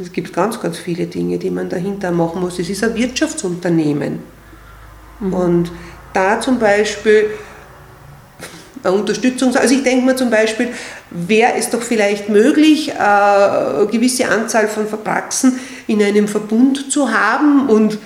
es 0.00 0.12
gibt 0.12 0.32
ganz, 0.32 0.60
ganz 0.60 0.78
viele 0.78 1.06
Dinge, 1.06 1.38
die 1.38 1.50
man 1.50 1.68
dahinter 1.68 2.10
machen 2.10 2.40
muss. 2.40 2.58
Es 2.58 2.68
ist 2.68 2.82
ein 2.82 2.94
Wirtschaftsunternehmen. 2.94 4.20
Mhm. 5.20 5.32
Und 5.32 5.72
da 6.12 6.40
zum 6.40 6.58
Beispiel 6.58 7.30
eine 8.82 8.94
Unterstützung, 8.94 9.54
also 9.54 9.74
ich 9.74 9.82
denke 9.82 10.04
mir 10.04 10.16
zum 10.16 10.30
Beispiel, 10.30 10.68
wäre 11.10 11.54
es 11.56 11.70
doch 11.70 11.82
vielleicht 11.82 12.28
möglich, 12.28 12.92
eine 12.98 13.86
gewisse 13.90 14.28
Anzahl 14.28 14.66
von 14.68 14.86
Praxen 14.86 15.58
in 15.86 16.02
einem 16.02 16.26
Verbund 16.26 16.90
zu 16.90 17.12
haben 17.12 17.68
und 17.68 17.98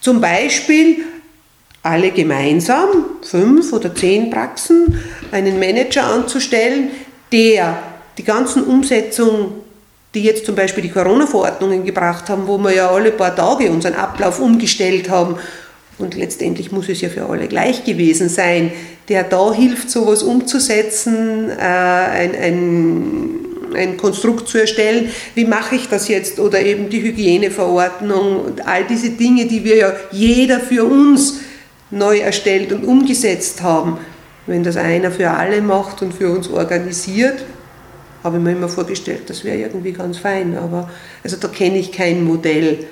zum 0.00 0.20
Beispiel 0.20 1.04
alle 1.82 2.10
gemeinsam, 2.10 2.88
fünf 3.22 3.72
oder 3.72 3.94
zehn 3.94 4.30
Praxen, 4.30 4.98
einen 5.30 5.58
Manager 5.58 6.04
anzustellen, 6.04 6.90
der 7.30 7.78
die 8.16 8.24
ganzen 8.24 8.64
Umsetzungen 8.64 9.63
die 10.14 10.22
jetzt 10.22 10.46
zum 10.46 10.54
Beispiel 10.54 10.82
die 10.82 10.90
Corona-Verordnungen 10.90 11.84
gebracht 11.84 12.28
haben, 12.28 12.46
wo 12.46 12.56
wir 12.58 12.72
ja 12.72 12.90
alle 12.90 13.10
paar 13.10 13.34
Tage 13.34 13.70
unseren 13.70 13.94
Ablauf 13.94 14.40
umgestellt 14.40 15.10
haben. 15.10 15.36
Und 15.98 16.14
letztendlich 16.14 16.72
muss 16.72 16.88
es 16.88 17.00
ja 17.00 17.08
für 17.08 17.28
alle 17.28 17.46
gleich 17.46 17.84
gewesen 17.84 18.28
sein, 18.28 18.72
der 19.08 19.24
da 19.24 19.52
hilft, 19.52 19.90
sowas 19.90 20.22
umzusetzen, 20.22 21.50
äh, 21.50 21.62
ein, 21.62 22.34
ein, 22.34 23.30
ein 23.76 23.96
Konstrukt 23.96 24.48
zu 24.48 24.58
erstellen. 24.58 25.10
Wie 25.34 25.44
mache 25.44 25.76
ich 25.76 25.88
das 25.88 26.08
jetzt? 26.08 26.38
Oder 26.38 26.62
eben 26.62 26.88
die 26.88 27.02
Hygieneverordnung 27.02 28.40
und 28.40 28.66
all 28.66 28.84
diese 28.84 29.10
Dinge, 29.10 29.46
die 29.46 29.64
wir 29.64 29.76
ja 29.76 29.92
jeder 30.10 30.60
für 30.60 30.84
uns 30.84 31.40
neu 31.90 32.18
erstellt 32.18 32.72
und 32.72 32.84
umgesetzt 32.84 33.62
haben. 33.62 33.98
Wenn 34.46 34.62
das 34.62 34.76
einer 34.76 35.10
für 35.10 35.30
alle 35.30 35.60
macht 35.60 36.02
und 36.02 36.12
für 36.12 36.30
uns 36.30 36.48
organisiert, 36.48 37.44
habe 38.24 38.38
ich 38.38 38.42
mir 38.42 38.52
immer 38.52 38.68
vorgestellt, 38.68 39.28
das 39.28 39.44
wäre 39.44 39.58
irgendwie 39.58 39.92
ganz 39.92 40.18
fein. 40.18 40.56
Aber 40.56 40.90
also 41.22 41.36
da 41.36 41.48
kenne 41.48 41.78
ich 41.78 41.92
kein 41.92 42.24
Modell, 42.24 42.86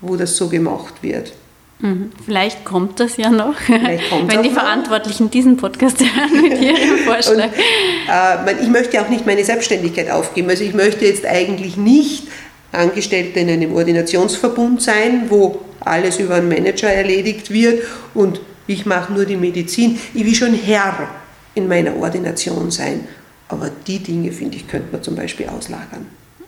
wo 0.00 0.16
das 0.16 0.36
so 0.36 0.48
gemacht 0.48 1.02
wird. 1.02 1.32
Mhm. 1.80 2.10
Vielleicht 2.24 2.64
kommt 2.64 3.00
das 3.00 3.18
ja 3.18 3.28
noch, 3.28 3.54
wenn 3.68 4.42
die 4.42 4.50
Verantwortlichen 4.50 5.30
diesen 5.30 5.58
Podcast 5.58 6.00
hören 6.00 6.40
mit 6.40 6.60
ihrem 6.60 6.98
Vorschlag. 7.04 7.50
Und, 7.50 8.48
äh, 8.48 8.62
ich 8.62 8.68
möchte 8.68 9.00
auch 9.02 9.08
nicht 9.08 9.26
meine 9.26 9.44
Selbstständigkeit 9.44 10.10
aufgeben. 10.10 10.48
Also 10.48 10.64
ich 10.64 10.72
möchte 10.72 11.04
jetzt 11.04 11.26
eigentlich 11.26 11.76
nicht 11.76 12.28
Angestellte 12.72 13.40
in 13.40 13.50
einem 13.50 13.74
Ordinationsverbund 13.74 14.80
sein, 14.80 15.24
wo 15.28 15.60
alles 15.80 16.18
über 16.18 16.36
einen 16.36 16.48
Manager 16.48 16.88
erledigt 16.88 17.50
wird 17.50 17.82
und 18.14 18.40
ich 18.66 18.86
mache 18.86 19.12
nur 19.12 19.24
die 19.24 19.36
Medizin. 19.36 19.98
Ich 20.14 20.24
will 20.24 20.34
schon 20.34 20.54
Herr 20.54 21.08
in 21.54 21.68
meiner 21.68 21.96
Ordination 21.96 22.70
sein. 22.70 23.06
Aber 23.48 23.70
die 23.86 24.00
Dinge, 24.00 24.32
finde 24.32 24.56
ich, 24.56 24.66
könnte 24.66 24.92
man 24.92 25.02
zum 25.02 25.14
Beispiel 25.14 25.48
auslagern. 25.48 26.06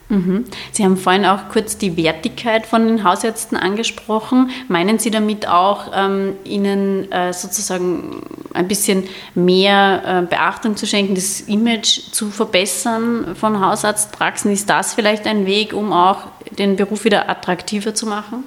Mhm. 0.09 0.47
Sie 0.73 0.85
haben 0.85 0.97
vorhin 0.97 1.27
auch 1.27 1.49
kurz 1.51 1.77
die 1.77 1.97
Wertigkeit 1.97 2.67
von 2.67 2.87
den 2.87 3.05
Hausärzten 3.05 3.59
angesprochen. 3.59 4.51
Meinen 4.69 4.99
Sie 4.99 5.11
damit 5.11 5.47
auch, 5.47 5.93
ähm, 5.95 6.35
ihnen 6.45 7.13
äh, 7.13 7.33
sozusagen 7.33 8.23
ein 8.55 8.69
bisschen 8.69 9.05
mehr 9.35 10.03
äh, 10.07 10.27
Beachtung 10.27 10.77
zu 10.77 10.87
schenken, 10.87 11.15
das 11.15 11.43
Image 11.43 12.11
zu 12.13 12.31
verbessern 12.31 13.37
von 13.39 13.61
Hausarztpraxen? 13.61 14.51
Ist 14.51 14.71
das 14.71 14.95
vielleicht 14.95 15.27
ein 15.27 15.45
Weg, 15.45 15.75
um 15.75 15.93
auch 15.93 16.29
den 16.59 16.77
Beruf 16.77 17.05
wieder 17.05 17.29
attraktiver 17.29 17.95
zu 17.95 18.07
machen? 18.07 18.45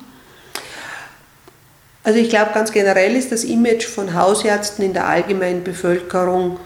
Also 2.04 2.18
ich 2.18 2.30
glaube, 2.30 2.50
ganz 2.56 2.72
generell 2.72 3.16
ist 3.16 3.32
das 3.32 3.44
Image 3.44 3.86
von 3.86 4.16
Hausärzten 4.16 4.84
in 4.84 4.94
der 4.94 5.08
allgemeinen 5.08 5.64
Bevölkerung 5.64 6.58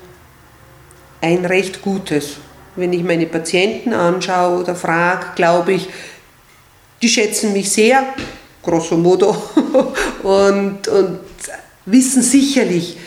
ein 1.21 1.45
recht 1.45 1.81
gutes. 1.81 2.37
Wenn 2.75 2.93
ich 2.93 3.03
meine 3.03 3.25
Patienten 3.25 3.93
anschaue 3.93 4.61
oder 4.61 4.75
frage, 4.75 5.27
glaube 5.35 5.73
ich, 5.73 5.87
die 7.01 7.09
schätzen 7.09 7.53
mich 7.53 7.69
sehr, 7.71 8.03
grosso 8.61 8.97
modo, 8.97 9.35
und, 10.23 10.87
und 10.87 11.19
wissen 11.85 12.21
sicherlich, 12.21 12.97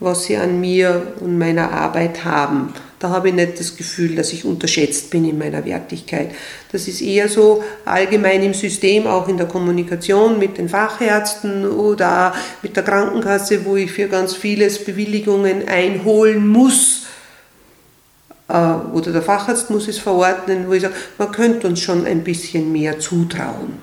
was 0.00 0.24
sie 0.24 0.36
an 0.36 0.60
mir 0.60 1.14
und 1.20 1.36
meiner 1.38 1.72
Arbeit 1.72 2.24
haben. 2.24 2.72
Da 3.00 3.10
habe 3.10 3.28
ich 3.28 3.34
nicht 3.34 3.58
das 3.60 3.76
Gefühl, 3.76 4.16
dass 4.16 4.32
ich 4.32 4.44
unterschätzt 4.44 5.10
bin 5.10 5.28
in 5.28 5.38
meiner 5.38 5.64
Wertigkeit. 5.64 6.30
Das 6.72 6.88
ist 6.88 7.00
eher 7.00 7.28
so 7.28 7.62
allgemein 7.84 8.42
im 8.42 8.54
System, 8.54 9.06
auch 9.06 9.28
in 9.28 9.36
der 9.36 9.46
Kommunikation 9.46 10.38
mit 10.38 10.58
den 10.58 10.68
Fachärzten 10.68 11.68
oder 11.68 12.34
mit 12.62 12.76
der 12.76 12.82
Krankenkasse, 12.82 13.64
wo 13.64 13.76
ich 13.76 13.92
für 13.92 14.08
ganz 14.08 14.34
vieles 14.34 14.84
Bewilligungen 14.84 15.68
einholen 15.68 16.46
muss 16.46 17.06
oder 18.48 19.12
der 19.12 19.22
Facharzt 19.22 19.70
muss 19.70 19.88
es 19.88 19.98
verordnen, 19.98 20.68
wo 20.68 20.72
ich 20.72 20.82
sage, 20.82 20.94
man 21.18 21.30
könnte 21.32 21.66
uns 21.66 21.80
schon 21.80 22.06
ein 22.06 22.24
bisschen 22.24 22.72
mehr 22.72 22.98
zutrauen. 22.98 23.74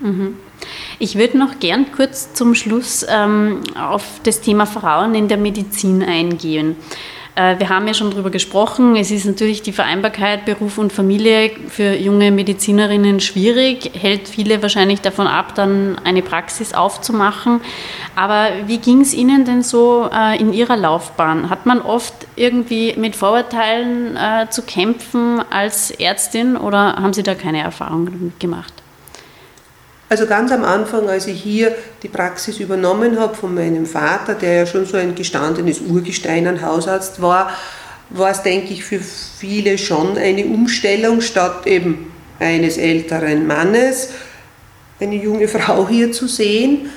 Mhm. 0.00 0.36
Ich 0.98 1.16
würde 1.16 1.38
noch 1.38 1.60
gern 1.60 1.92
kurz 1.92 2.32
zum 2.32 2.54
Schluss 2.54 3.06
ähm, 3.08 3.60
auf 3.78 4.02
das 4.24 4.40
Thema 4.40 4.66
Frauen 4.66 5.14
in 5.14 5.28
der 5.28 5.36
Medizin 5.36 6.02
eingehen. 6.02 6.76
Äh, 7.36 7.58
wir 7.58 7.68
haben 7.68 7.86
ja 7.86 7.94
schon 7.94 8.10
darüber 8.10 8.30
gesprochen. 8.30 8.96
Es 8.96 9.10
ist 9.10 9.26
natürlich 9.26 9.62
die 9.62 9.72
Vereinbarkeit 9.72 10.44
Beruf 10.46 10.78
und 10.78 10.92
Familie 10.92 11.50
für 11.68 11.94
junge 11.94 12.32
Medizinerinnen 12.32 13.20
schwierig, 13.20 13.92
hält 13.94 14.26
viele 14.26 14.62
wahrscheinlich 14.62 15.02
davon 15.02 15.26
ab, 15.26 15.54
dann 15.54 15.98
eine 16.02 16.22
Praxis 16.22 16.72
aufzumachen. 16.72 17.60
Aber 18.16 18.48
wie 18.66 18.78
ging 18.78 19.02
es 19.02 19.12
Ihnen 19.12 19.44
denn 19.44 19.62
so 19.62 20.08
äh, 20.12 20.40
in 20.40 20.52
Ihrer 20.52 20.76
Laufbahn? 20.76 21.50
Hat 21.50 21.66
man 21.66 21.82
oft 21.82 22.14
irgendwie 22.36 22.94
mit 22.96 23.14
Vorurteilen 23.14 24.16
äh, 24.16 24.48
zu 24.48 24.62
kämpfen 24.62 25.42
als 25.50 25.90
Ärztin 25.90 26.56
oder 26.56 26.96
haben 26.96 27.12
Sie 27.12 27.22
da 27.22 27.34
keine 27.34 27.60
Erfahrung 27.60 28.32
gemacht? 28.38 28.72
Also 30.08 30.26
ganz 30.26 30.52
am 30.52 30.64
Anfang, 30.64 31.08
als 31.08 31.26
ich 31.26 31.42
hier 31.42 31.74
die 32.02 32.08
Praxis 32.08 32.60
übernommen 32.60 33.18
habe 33.18 33.34
von 33.34 33.54
meinem 33.54 33.86
Vater, 33.86 34.34
der 34.34 34.54
ja 34.54 34.66
schon 34.66 34.86
so 34.86 34.96
ein 34.96 35.16
gestandenes 35.16 35.80
Urgestein 35.80 36.46
an 36.46 36.62
Hausarzt 36.62 37.20
war, 37.20 37.50
war 38.10 38.30
es, 38.30 38.42
denke 38.42 38.72
ich, 38.72 38.84
für 38.84 39.00
viele 39.00 39.78
schon 39.78 40.16
eine 40.16 40.44
Umstellung, 40.44 41.20
statt 41.20 41.66
eben 41.66 42.12
eines 42.38 42.78
älteren 42.78 43.48
Mannes 43.48 44.10
eine 45.00 45.16
junge 45.16 45.48
Frau 45.48 45.88
hier 45.88 46.12
zu 46.12 46.28
sehen. 46.28 46.90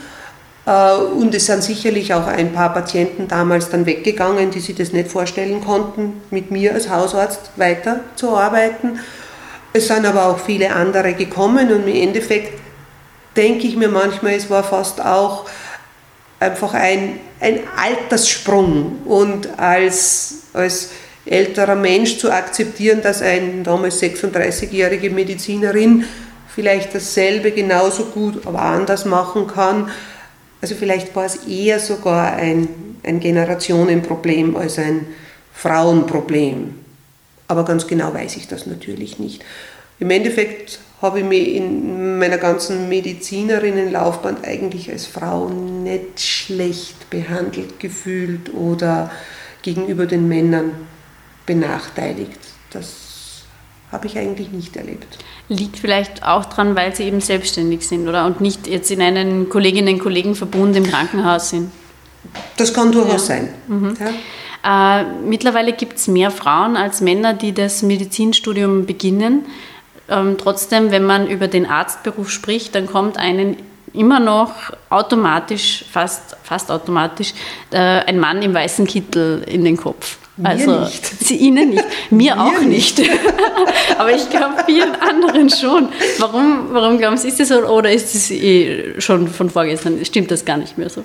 Äh, 0.68 0.94
und 0.98 1.34
es 1.34 1.48
sind 1.48 1.64
sicherlich 1.64 2.14
auch 2.14 2.28
ein 2.28 2.54
paar 2.54 2.74
Patienten 2.74 3.28
damals 3.28 3.70
dann 3.70 3.88
weggegangen, 3.88 4.52
die 4.52 4.60
sich 4.60 4.76
das 4.76 4.94
nicht 4.94 5.10
vorstellen 5.10 5.62
konnten, 5.62 6.22
mit 6.30 6.52
mir 6.52 6.76
als 6.76 6.90
Hausarzt 6.90 7.52
weiterzuarbeiten. 7.56 9.00
Es 9.74 9.88
sind 9.88 10.06
aber 10.06 10.28
auch 10.28 10.40
viele 10.40 10.72
andere 10.74 11.14
gekommen 11.14 11.72
und 11.72 11.88
im 11.88 11.96
Endeffekt 11.96 12.69
denke 13.36 13.68
ich 13.68 13.76
mir 13.76 13.90
manchmal, 13.90 14.34
es 14.34 14.50
war 14.50 14.64
fast 14.64 15.02
auch 15.02 15.46
einfach 16.40 16.74
ein, 16.74 17.20
ein 17.40 17.60
Alterssprung 17.76 19.02
und 19.06 19.60
als, 19.60 20.44
als 20.54 20.90
älterer 21.26 21.76
Mensch 21.76 22.18
zu 22.18 22.32
akzeptieren, 22.32 23.02
dass 23.02 23.22
eine 23.22 23.64
damals 23.64 24.02
36-jährige 24.02 25.10
Medizinerin 25.10 26.06
vielleicht 26.54 26.96
dasselbe 26.96 27.52
genauso 27.52 28.06
gut, 28.06 28.46
aber 28.48 28.62
anders 28.62 29.06
machen 29.06 29.48
kann. 29.48 29.92
Also 30.62 30.76
vielleicht 30.76 31.16
war 31.16 31.26
es 31.26 31.48
eher 31.48 31.80
sogar 31.80 32.34
ein, 32.34 32.68
ein 33.04 33.20
Generationenproblem 33.20 34.56
als 34.56 34.78
ein 34.80 35.08
Frauenproblem. 35.54 36.76
Aber 37.48 37.66
ganz 37.66 37.88
genau 37.88 38.14
weiß 38.14 38.36
ich 38.38 38.48
das 38.48 38.66
natürlich 38.66 39.20
nicht. 39.20 39.44
Im 40.00 40.10
Endeffekt 40.10 40.80
habe 41.02 41.20
ich 41.20 41.26
mich 41.26 41.56
in 41.56 42.18
meiner 42.20 42.38
ganzen 42.38 42.90
Medizinerinnenlaufbahn 42.90 44.38
eigentlich 44.44 44.92
als 44.92 45.06
Frau 45.06 45.50
nicht 45.50 46.20
schlecht 46.20 47.10
behandelt 47.10 47.80
gefühlt 47.80 48.54
oder 48.54 49.10
gegenüber 49.62 50.06
den 50.06 50.28
Männern 50.28 50.72
benachteiligt. 51.46 52.40
Das 52.72 53.44
habe 53.92 54.08
ich 54.08 54.18
eigentlich 54.18 54.52
nicht 54.52 54.76
erlebt. 54.76 55.18
Liegt 55.48 55.78
vielleicht 55.78 56.24
auch 56.24 56.46
daran, 56.46 56.76
weil 56.76 56.96
sie 56.96 57.04
eben 57.04 57.22
selbstständig 57.22 57.88
sind 57.88 58.08
oder 58.08 58.26
und 58.26 58.40
nicht 58.42 58.68
jetzt 58.68 58.92
in 58.92 59.02
einem 59.02 59.50
Kolleginnen-Kollegen-Verbund 59.50 60.76
im 60.76 60.84
Krankenhaus 60.84 61.50
sind. 61.50 61.72
Das 62.58 62.74
kann 62.74 62.92
durchaus 62.92 63.28
ja. 63.30 63.36
sein. 63.36 63.50
Mhm. 63.68 63.98
Ja. 64.00 64.12
Äh, 64.62 65.06
mittlerweile 65.26 65.74
gibt 65.74 65.98
es 65.98 66.08
mehr 66.08 66.32
Frauen 66.32 66.76
als 66.76 67.02
Männer, 67.02 67.34
die 67.34 67.54
das 67.54 67.82
Medizinstudium 67.82 68.86
beginnen. 68.86 69.46
Ähm, 70.10 70.38
trotzdem, 70.38 70.92
wenn 70.92 71.04
man 71.04 71.28
über 71.28 71.48
den 71.48 71.66
Arztberuf 71.66 72.30
spricht, 72.30 72.76
dann 72.76 72.88
kommt 72.88 73.18
einen 73.18 73.58
immer 73.94 74.20
noch 74.20 74.54
automatisch, 74.90 75.86
fast, 75.92 76.38
fast 76.44 76.72
automatisch, 76.72 77.34
äh, 77.72 77.78
ein 77.78 78.20
Mann 78.20 78.42
im 78.42 78.54
weißen 78.54 78.86
Kittel 78.86 79.44
in 79.48 79.64
den 79.64 79.78
Kopf. 79.78 80.18
Mir 80.38 80.50
also 80.50 80.80
nicht. 80.82 81.06
Sie, 81.20 81.36
Ihnen 81.36 81.72
nicht, 81.72 81.84
mir, 82.10 82.36
mir 82.36 82.42
auch 82.42 82.62
nicht. 82.62 83.02
Aber 83.98 84.12
ich 84.12 84.30
glaube 84.30 84.56
vielen 84.66 84.96
anderen 84.96 85.50
schon. 85.50 85.90
Warum, 86.18 86.70
warum 86.72 86.98
glauben 86.98 87.18
Sie, 87.18 87.28
ist 87.28 87.40
das 87.40 87.50
so 87.50 87.66
oder 87.66 87.92
ist 87.92 88.16
es 88.16 88.32
eh 88.32 89.00
schon 89.00 89.28
von 89.28 89.50
vorgestern? 89.50 90.04
Stimmt 90.06 90.32
das 90.32 90.46
gar 90.46 90.58
nicht 90.58 90.78
mehr 90.78 90.90
so? 90.90 91.04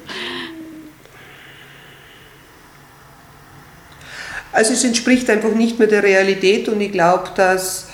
Also 4.52 4.72
es 4.72 4.84
entspricht 4.84 5.28
einfach 5.30 5.52
nicht 5.52 5.80
mehr 5.80 5.88
der 5.88 6.04
Realität 6.04 6.68
und 6.68 6.80
ich 6.80 6.92
glaube, 6.92 7.30
dass 7.34 7.88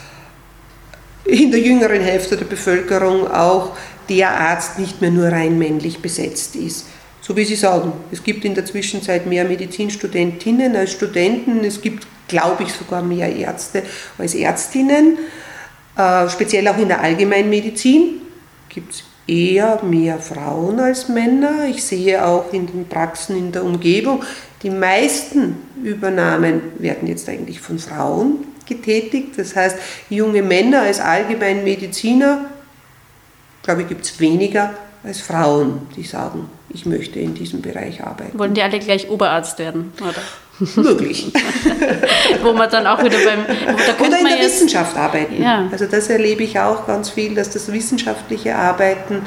in 1.25 1.51
der 1.51 1.61
jüngeren 1.61 2.01
Hälfte 2.01 2.37
der 2.37 2.45
Bevölkerung 2.45 3.31
auch 3.31 3.77
der 4.09 4.31
Arzt 4.31 4.79
nicht 4.79 5.01
mehr 5.01 5.11
nur 5.11 5.29
rein 5.29 5.59
männlich 5.59 6.01
besetzt 6.01 6.57
ist. 6.57 6.87
So 7.21 7.37
wie 7.37 7.45
Sie 7.45 7.55
sagen, 7.55 7.93
es 8.11 8.23
gibt 8.23 8.45
in 8.45 8.55
der 8.55 8.65
Zwischenzeit 8.65 9.27
mehr 9.27 9.45
Medizinstudentinnen 9.45 10.75
als 10.75 10.93
Studenten, 10.93 11.65
es 11.65 11.81
gibt, 11.81 12.07
glaube 12.29 12.65
ich, 12.65 12.73
sogar 12.73 13.03
mehr 13.03 13.35
Ärzte 13.35 13.83
als 14.19 14.35
Ärztinnen, 14.35 15.19
äh, 15.97 16.29
speziell 16.29 16.67
auch 16.69 16.79
in 16.79 16.89
der 16.89 17.01
Allgemeinmedizin 17.01 18.23
gibt 18.69 18.95
es 18.95 19.05
eher 19.27 19.83
mehr 19.85 20.19
Frauen 20.19 20.81
als 20.81 21.09
Männer. 21.09 21.67
Ich 21.69 21.85
sehe 21.85 22.25
auch 22.25 22.53
in 22.53 22.67
den 22.67 22.89
Praxen 22.89 23.37
in 23.37 23.53
der 23.53 23.65
Umgebung, 23.65 24.25
die 24.63 24.71
meisten 24.71 25.57
Übernahmen 25.83 26.61
werden 26.79 27.09
jetzt 27.09 27.29
eigentlich 27.29 27.61
von 27.61 27.79
Frauen 27.79 28.50
getätigt. 28.67 29.39
Das 29.39 29.57
heißt, 29.57 29.77
junge 30.09 30.43
Männer 30.43 30.83
als 30.83 31.01
Allgemeinmediziner, 31.01 32.47
glaube 33.63 33.83
ich, 33.83 33.89
gibt 33.89 34.05
es 34.05 34.21
weniger 34.21 34.75
als 35.03 35.21
Frauen, 35.21 35.87
die 35.97 36.03
sagen, 36.03 36.51
ich 36.69 36.87
möchte 36.87 37.19
in 37.19 37.35
diesem 37.35 37.63
Bereich 37.63 38.03
arbeiten. 38.05 38.39
Wollen 38.39 38.55
die 38.55 38.63
alle 38.63 38.79
gleich 38.79 39.09
Oberarzt 39.09 39.59
werden, 39.59 39.93
oder? 40.01 40.23
Möglich. 40.83 41.33
Wo 42.43 42.53
man 42.53 42.71
dann 42.71 42.87
auch 42.87 43.03
wieder 43.03 43.17
beim. 43.19 43.45
oder 43.99 44.19
in 44.19 44.27
der 44.27 44.37
jetzt, 44.37 44.57
Wissenschaft 44.57 44.97
arbeiten. 44.97 45.43
Ja. 45.43 45.69
Also 45.73 45.87
das 45.87 46.09
erlebe 46.09 46.43
ich 46.43 46.59
auch 46.61 46.87
ganz 46.87 47.09
viel, 47.09 47.35
dass 47.35 47.51
das 47.51 47.73
wissenschaftliche 47.73 48.55
Arbeiten 48.55 49.23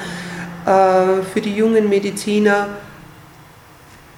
äh, 0.65 1.23
für 1.33 1.41
die 1.41 1.55
jungen 1.55 1.89
Mediziner 1.89 2.67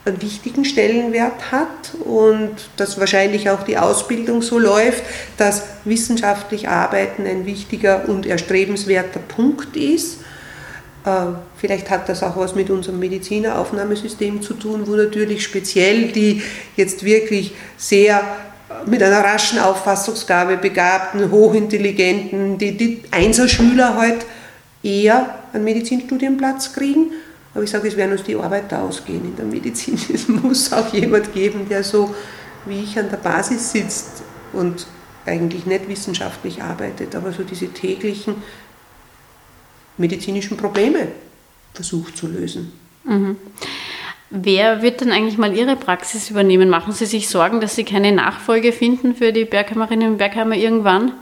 einen 0.05 0.21
wichtigen 0.21 0.65
Stellenwert 0.65 1.51
hat 1.51 1.95
und 2.05 2.51
dass 2.77 2.99
wahrscheinlich 2.99 3.49
auch 3.49 3.63
die 3.63 3.77
Ausbildung 3.77 4.43
so 4.43 4.59
läuft, 4.59 5.03
dass 5.37 5.63
wissenschaftlich 5.83 6.69
Arbeiten 6.69 7.25
ein 7.25 7.45
wichtiger 7.47 8.07
und 8.07 8.27
erstrebenswerter 8.27 9.19
Punkt 9.19 9.75
ist. 9.75 10.19
Äh, 11.05 11.09
vielleicht 11.57 11.89
hat 11.89 12.07
das 12.07 12.21
auch 12.21 12.37
was 12.37 12.53
mit 12.53 12.69
unserem 12.69 12.99
Medizineraufnahmesystem 12.99 14.43
zu 14.43 14.53
tun, 14.53 14.83
wo 14.85 14.95
natürlich 14.95 15.43
speziell 15.43 16.11
die 16.11 16.43
jetzt 16.75 17.03
wirklich 17.03 17.55
sehr 17.77 18.21
mit 18.85 19.01
einer 19.01 19.23
raschen 19.23 19.57
Auffassungsgabe 19.57 20.57
begabten, 20.57 21.31
hochintelligenten, 21.31 22.57
die, 22.59 22.77
die 22.77 23.01
Einserschüler 23.09 23.95
halt 23.95 24.25
eher 24.83 25.35
einen 25.53 25.63
Medizinstudienplatz 25.63 26.73
kriegen 26.73 27.11
aber 27.55 27.63
ich 27.63 27.69
sage, 27.69 27.87
es 27.87 27.95
werden 27.95 28.11
uns 28.11 28.23
die 28.23 28.35
Arbeiter 28.35 28.81
ausgehen 28.81 29.23
in 29.23 29.35
der 29.35 29.45
Medizin. 29.45 29.97
Es 30.13 30.27
muss 30.27 30.71
auch 30.73 30.93
jemand 30.93 31.33
geben, 31.33 31.67
der 31.69 31.83
so 31.83 32.13
wie 32.65 32.83
ich 32.83 32.99
an 32.99 33.09
der 33.09 33.17
Basis 33.17 33.71
sitzt 33.71 34.23
und 34.51 34.85
eigentlich 35.25 35.65
nicht 35.65 35.87
wissenschaftlich 35.87 36.61
arbeitet, 36.61 37.15
aber 37.15 37.31
so 37.31 37.43
diese 37.43 37.69
täglichen 37.69 38.35
medizinischen 39.97 40.57
Probleme 40.57 41.07
versucht 41.73 42.17
zu 42.17 42.27
lösen. 42.27 42.73
Mhm. 43.05 43.37
Wer 44.29 44.81
wird 44.81 45.01
denn 45.01 45.11
eigentlich 45.11 45.37
mal 45.37 45.55
Ihre 45.55 45.77
Praxis 45.77 46.29
übernehmen? 46.29 46.67
Machen 46.67 46.91
Sie 46.91 47.05
sich 47.05 47.29
Sorgen, 47.29 47.61
dass 47.61 47.75
Sie 47.75 47.85
keine 47.85 48.11
Nachfolge 48.11 48.73
finden 48.73 49.15
für 49.15 49.31
die 49.31 49.45
Bergheimerinnen 49.45 50.13
und 50.13 50.17
Bergheimer 50.17 50.55
irgendwann? 50.55 51.13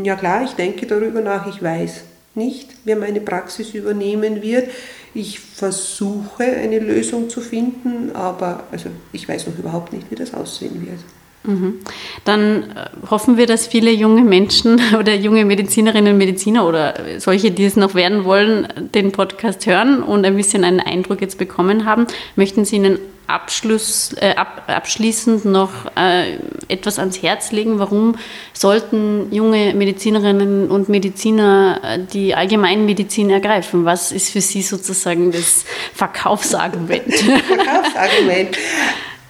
Ja 0.00 0.14
klar, 0.14 0.44
ich 0.44 0.52
denke 0.52 0.86
darüber 0.86 1.22
nach. 1.22 1.48
Ich 1.48 1.60
weiß 1.60 2.04
nicht, 2.34 2.68
wer 2.84 2.96
meine 2.96 3.20
Praxis 3.20 3.74
übernehmen 3.74 4.42
wird. 4.42 4.70
Ich 5.14 5.40
versuche 5.40 6.44
eine 6.44 6.78
Lösung 6.78 7.28
zu 7.28 7.40
finden, 7.40 8.14
aber 8.14 8.64
also 8.72 8.88
ich 9.12 9.28
weiß 9.28 9.46
noch 9.46 9.58
überhaupt 9.58 9.92
nicht, 9.92 10.10
wie 10.10 10.14
das 10.14 10.32
aussehen 10.32 10.86
wird. 10.86 11.00
Mhm. 11.44 11.80
Dann 12.24 12.62
äh, 12.62 13.10
hoffen 13.10 13.36
wir, 13.36 13.46
dass 13.46 13.66
viele 13.66 13.90
junge 13.90 14.22
Menschen 14.22 14.80
oder 14.98 15.14
junge 15.14 15.44
Medizinerinnen 15.44 16.12
und 16.12 16.18
Mediziner 16.18 16.66
oder 16.66 16.94
solche, 17.18 17.50
die 17.50 17.64
es 17.64 17.76
noch 17.76 17.94
werden 17.94 18.24
wollen, 18.24 18.68
den 18.94 19.12
Podcast 19.12 19.66
hören 19.66 20.02
und 20.02 20.24
ein 20.24 20.36
bisschen 20.36 20.64
einen 20.64 20.80
Eindruck 20.80 21.20
jetzt 21.20 21.38
bekommen 21.38 21.84
haben. 21.84 22.06
Möchten 22.36 22.64
Sie 22.64 22.76
Ihnen 22.76 22.98
Abschluss, 23.26 24.14
äh, 24.20 24.34
ab, 24.34 24.64
abschließend 24.66 25.44
noch 25.44 25.70
äh, 25.96 26.34
etwas 26.68 26.98
ans 26.98 27.22
Herz 27.22 27.50
legen? 27.50 27.78
Warum 27.78 28.16
sollten 28.52 29.32
junge 29.32 29.72
Medizinerinnen 29.74 30.70
und 30.70 30.88
Mediziner 30.88 31.80
äh, 31.82 31.98
die 32.12 32.34
Allgemeinmedizin 32.34 33.30
ergreifen? 33.30 33.84
Was 33.84 34.12
ist 34.12 34.30
für 34.30 34.40
Sie 34.40 34.62
sozusagen 34.62 35.32
das 35.32 35.64
Verkaufsargument? 35.94 37.14
Verkaufsargument. 37.14 38.58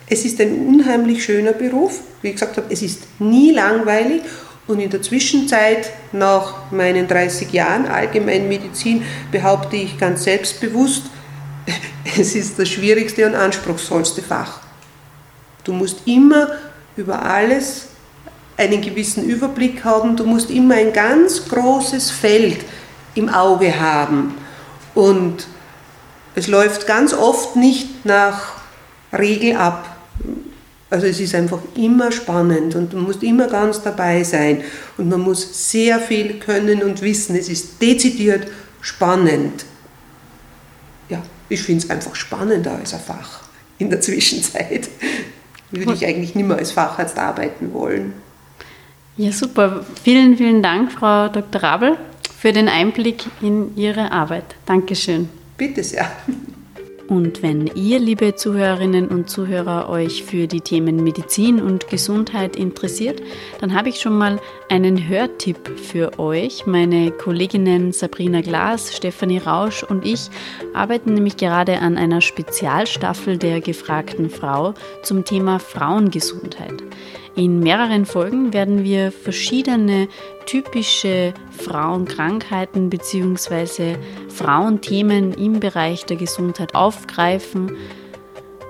Es 0.09 0.25
ist 0.25 0.41
ein 0.41 0.67
unheimlich 0.67 1.25
schöner 1.25 1.53
Beruf. 1.53 2.01
Wie 2.21 2.29
ich 2.29 2.35
gesagt 2.35 2.57
habe, 2.57 2.73
es 2.73 2.83
ist 2.83 3.03
nie 3.19 3.53
langweilig. 3.53 4.23
Und 4.67 4.79
in 4.81 4.91
der 4.91 5.03
Zwischenzeit, 5.03 5.91
nach 6.13 6.71
meinen 6.71 7.09
30 7.09 7.53
Jahren 7.53 7.87
Allgemeinmedizin, 7.87 9.03
behaupte 9.31 9.77
ich 9.77 9.99
ganz 9.99 10.25
selbstbewusst, 10.25 11.05
es 12.19 12.35
ist 12.35 12.59
das 12.59 12.69
schwierigste 12.69 13.27
und 13.27 13.35
anspruchsvollste 13.35 14.23
Fach. 14.23 14.61
Du 15.65 15.73
musst 15.73 16.07
immer 16.07 16.49
über 16.97 17.23
alles 17.23 17.87
einen 18.57 18.81
gewissen 18.81 19.25
Überblick 19.25 19.85
haben, 19.85 20.17
du 20.17 20.25
musst 20.25 20.51
immer 20.51 20.75
ein 20.75 20.93
ganz 20.93 21.49
großes 21.49 22.11
Feld 22.11 22.59
im 23.15 23.29
Auge 23.29 23.79
haben. 23.81 24.35
Und 24.95 25.47
es 26.35 26.47
läuft 26.47 26.87
ganz 26.87 27.13
oft 27.13 27.57
nicht 27.57 28.05
nach 28.05 28.62
Regel 29.13 29.57
ab. 29.57 29.97
Also 30.91 31.07
es 31.07 31.21
ist 31.21 31.35
einfach 31.35 31.61
immer 31.75 32.13
spannend 32.13 32.75
und 32.75 32.93
du 32.93 32.99
musst 32.99 33.23
immer 33.23 33.47
ganz 33.47 33.83
dabei 33.83 34.23
sein 34.25 34.63
und 34.99 35.09
man 35.09 35.21
muss 35.21 35.71
sehr 35.71 35.99
viel 35.99 36.35
können 36.35 36.83
und 36.83 37.01
wissen. 37.01 37.35
Es 37.35 37.49
ist 37.49 37.81
dezidiert 37.81 38.47
spannend. 38.83 39.65
Ja, 41.09 41.23
ich 41.49 41.63
finde 41.63 41.85
es 41.85 41.91
einfach 41.91 42.15
spannender 42.15 42.73
als 42.73 42.93
ein 42.93 43.01
Fach 43.01 43.41
in 43.79 43.89
der 43.89 44.01
Zwischenzeit. 44.03 44.89
Würde 45.71 45.95
ich 45.95 46.05
eigentlich 46.07 46.35
nicht 46.35 46.47
mehr 46.47 46.59
als 46.59 46.73
Facharzt 46.73 47.19
arbeiten 47.19 47.73
wollen. 47.73 48.13
Ja, 49.17 49.33
super. 49.33 49.85
Vielen, 50.05 50.37
vielen 50.37 50.63
Dank, 50.63 50.93
Frau 50.93 51.29
Dr. 51.29 51.63
Rabel, 51.63 51.97
für 52.39 52.53
den 52.53 52.69
Einblick 52.69 53.25
in 53.41 53.77
Ihre 53.77 54.13
Arbeit. 54.13 54.57
Dankeschön. 54.67 55.29
Bitte 55.57 55.83
sehr. 55.83 56.11
Und 57.09 57.43
wenn 57.43 57.67
ihr, 57.75 57.99
liebe 57.99 58.35
Zuhörerinnen 58.35 59.09
und 59.09 59.29
Zuhörer, 59.29 59.89
euch 59.89 60.25
für 60.25 60.47
die 60.47 60.61
Themen 60.61 61.03
Medizin 61.03 61.61
und 61.61 61.89
Gesundheit 61.89 62.57
interessiert, 62.57 63.21
dann 63.61 63.75
habe 63.75 63.89
ich 63.89 64.01
schon 64.01 64.17
mal 64.17 64.41
einen 64.69 65.09
Hörtipp 65.09 65.79
für 65.79 66.19
euch. 66.19 66.67
Meine 66.67 67.11
Kolleginnen 67.11 67.93
Sabrina 67.93 68.41
Glas, 68.41 68.97
Stefanie 68.97 69.39
Rausch 69.39 69.83
und 69.83 70.07
ich 70.07 70.31
arbeiten 70.75 71.15
nämlich 71.15 71.37
gerade 71.37 71.79
an 71.79 71.97
einer 71.97 72.21
Spezialstaffel 72.21 73.37
der 73.37 73.61
gefragten 73.61 74.31
Frau 74.31 74.75
zum 75.03 75.25
Thema 75.25 75.59
Frauengesundheit. 75.59 76.83
In 77.35 77.61
mehreren 77.61 78.05
Folgen 78.05 78.53
werden 78.53 78.85
wir 78.85 79.11
verschiedene 79.11 80.09
typische 80.45 81.33
Frauenkrankheiten 81.51 82.91
bzw. 82.91 83.97
Frauenthemen 84.29 85.33
im 85.33 85.59
Bereich 85.59 86.05
der 86.05 86.17
Gesundheit 86.17 86.75
aufgreifen 86.75 87.77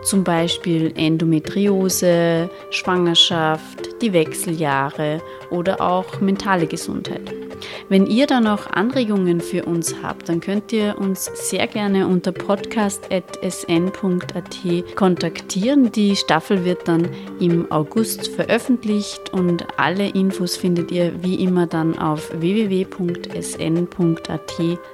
zum 0.03 0.25
Beispiel 0.25 0.93
Endometriose, 0.97 2.51
Schwangerschaft, 2.71 4.03
die 4.03 4.13
Wechseljahre 4.13 5.21
oder 5.51 5.81
auch 5.81 6.21
mentale 6.21 6.67
Gesundheit. 6.67 7.42
Wenn 7.89 8.07
ihr 8.07 8.27
da 8.27 8.41
noch 8.41 8.71
Anregungen 8.71 9.41
für 9.41 9.65
uns 9.65 9.97
habt, 10.03 10.29
dann 10.29 10.41
könnt 10.41 10.73
ihr 10.73 10.97
uns 10.99 11.31
sehr 11.35 11.67
gerne 11.67 12.07
unter 12.07 12.33
podcast.sn.at 12.33 14.97
kontaktieren. 14.97 15.93
Die 15.93 16.17
Staffel 16.17 16.65
wird 16.65 16.89
dann 16.89 17.09
im 17.41 17.71
August 17.71 18.29
veröffentlicht 18.29 19.33
und 19.33 19.67
alle 19.79 20.09
Infos 20.09 20.57
findet 20.57 20.91
ihr 20.91 21.23
wie 21.23 21.37
immer 21.37 21.67
dann 21.67 21.99
auf 21.99 22.31
www.sn.at 22.41 22.83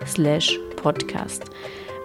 slash 0.07 0.59
podcast. 0.77 1.45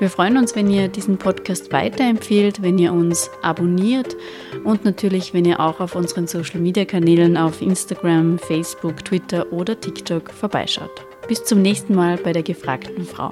Wir 0.04 0.10
freuen 0.10 0.36
uns, 0.36 0.54
wenn 0.54 0.70
ihr 0.70 0.89
diesen 0.89 1.18
Podcast 1.18 1.72
weiterempfehlt, 1.72 2.62
wenn 2.62 2.78
ihr 2.78 2.92
uns 2.92 3.32
abonniert 3.42 4.18
und 4.66 4.84
natürlich, 4.84 5.34
wenn 5.34 5.46
ihr 5.46 5.62
auch 5.62 5.80
auf 5.80 5.96
unseren 5.96 6.28
Social-Media-Kanälen 6.28 7.38
auf 7.38 7.62
Instagram, 7.62 8.38
Facebook, 8.38 9.06
Twitter 9.06 9.54
oder 9.54 9.80
TikTok 9.80 10.30
vorbeischaut. 10.32 10.92
Bis 11.30 11.46
zum 11.46 11.62
nächsten 11.62 11.96
Mal 11.96 12.18
bei 12.18 12.34
der 12.34 12.44
gefragten 12.44 13.06
Frau. 13.06 13.32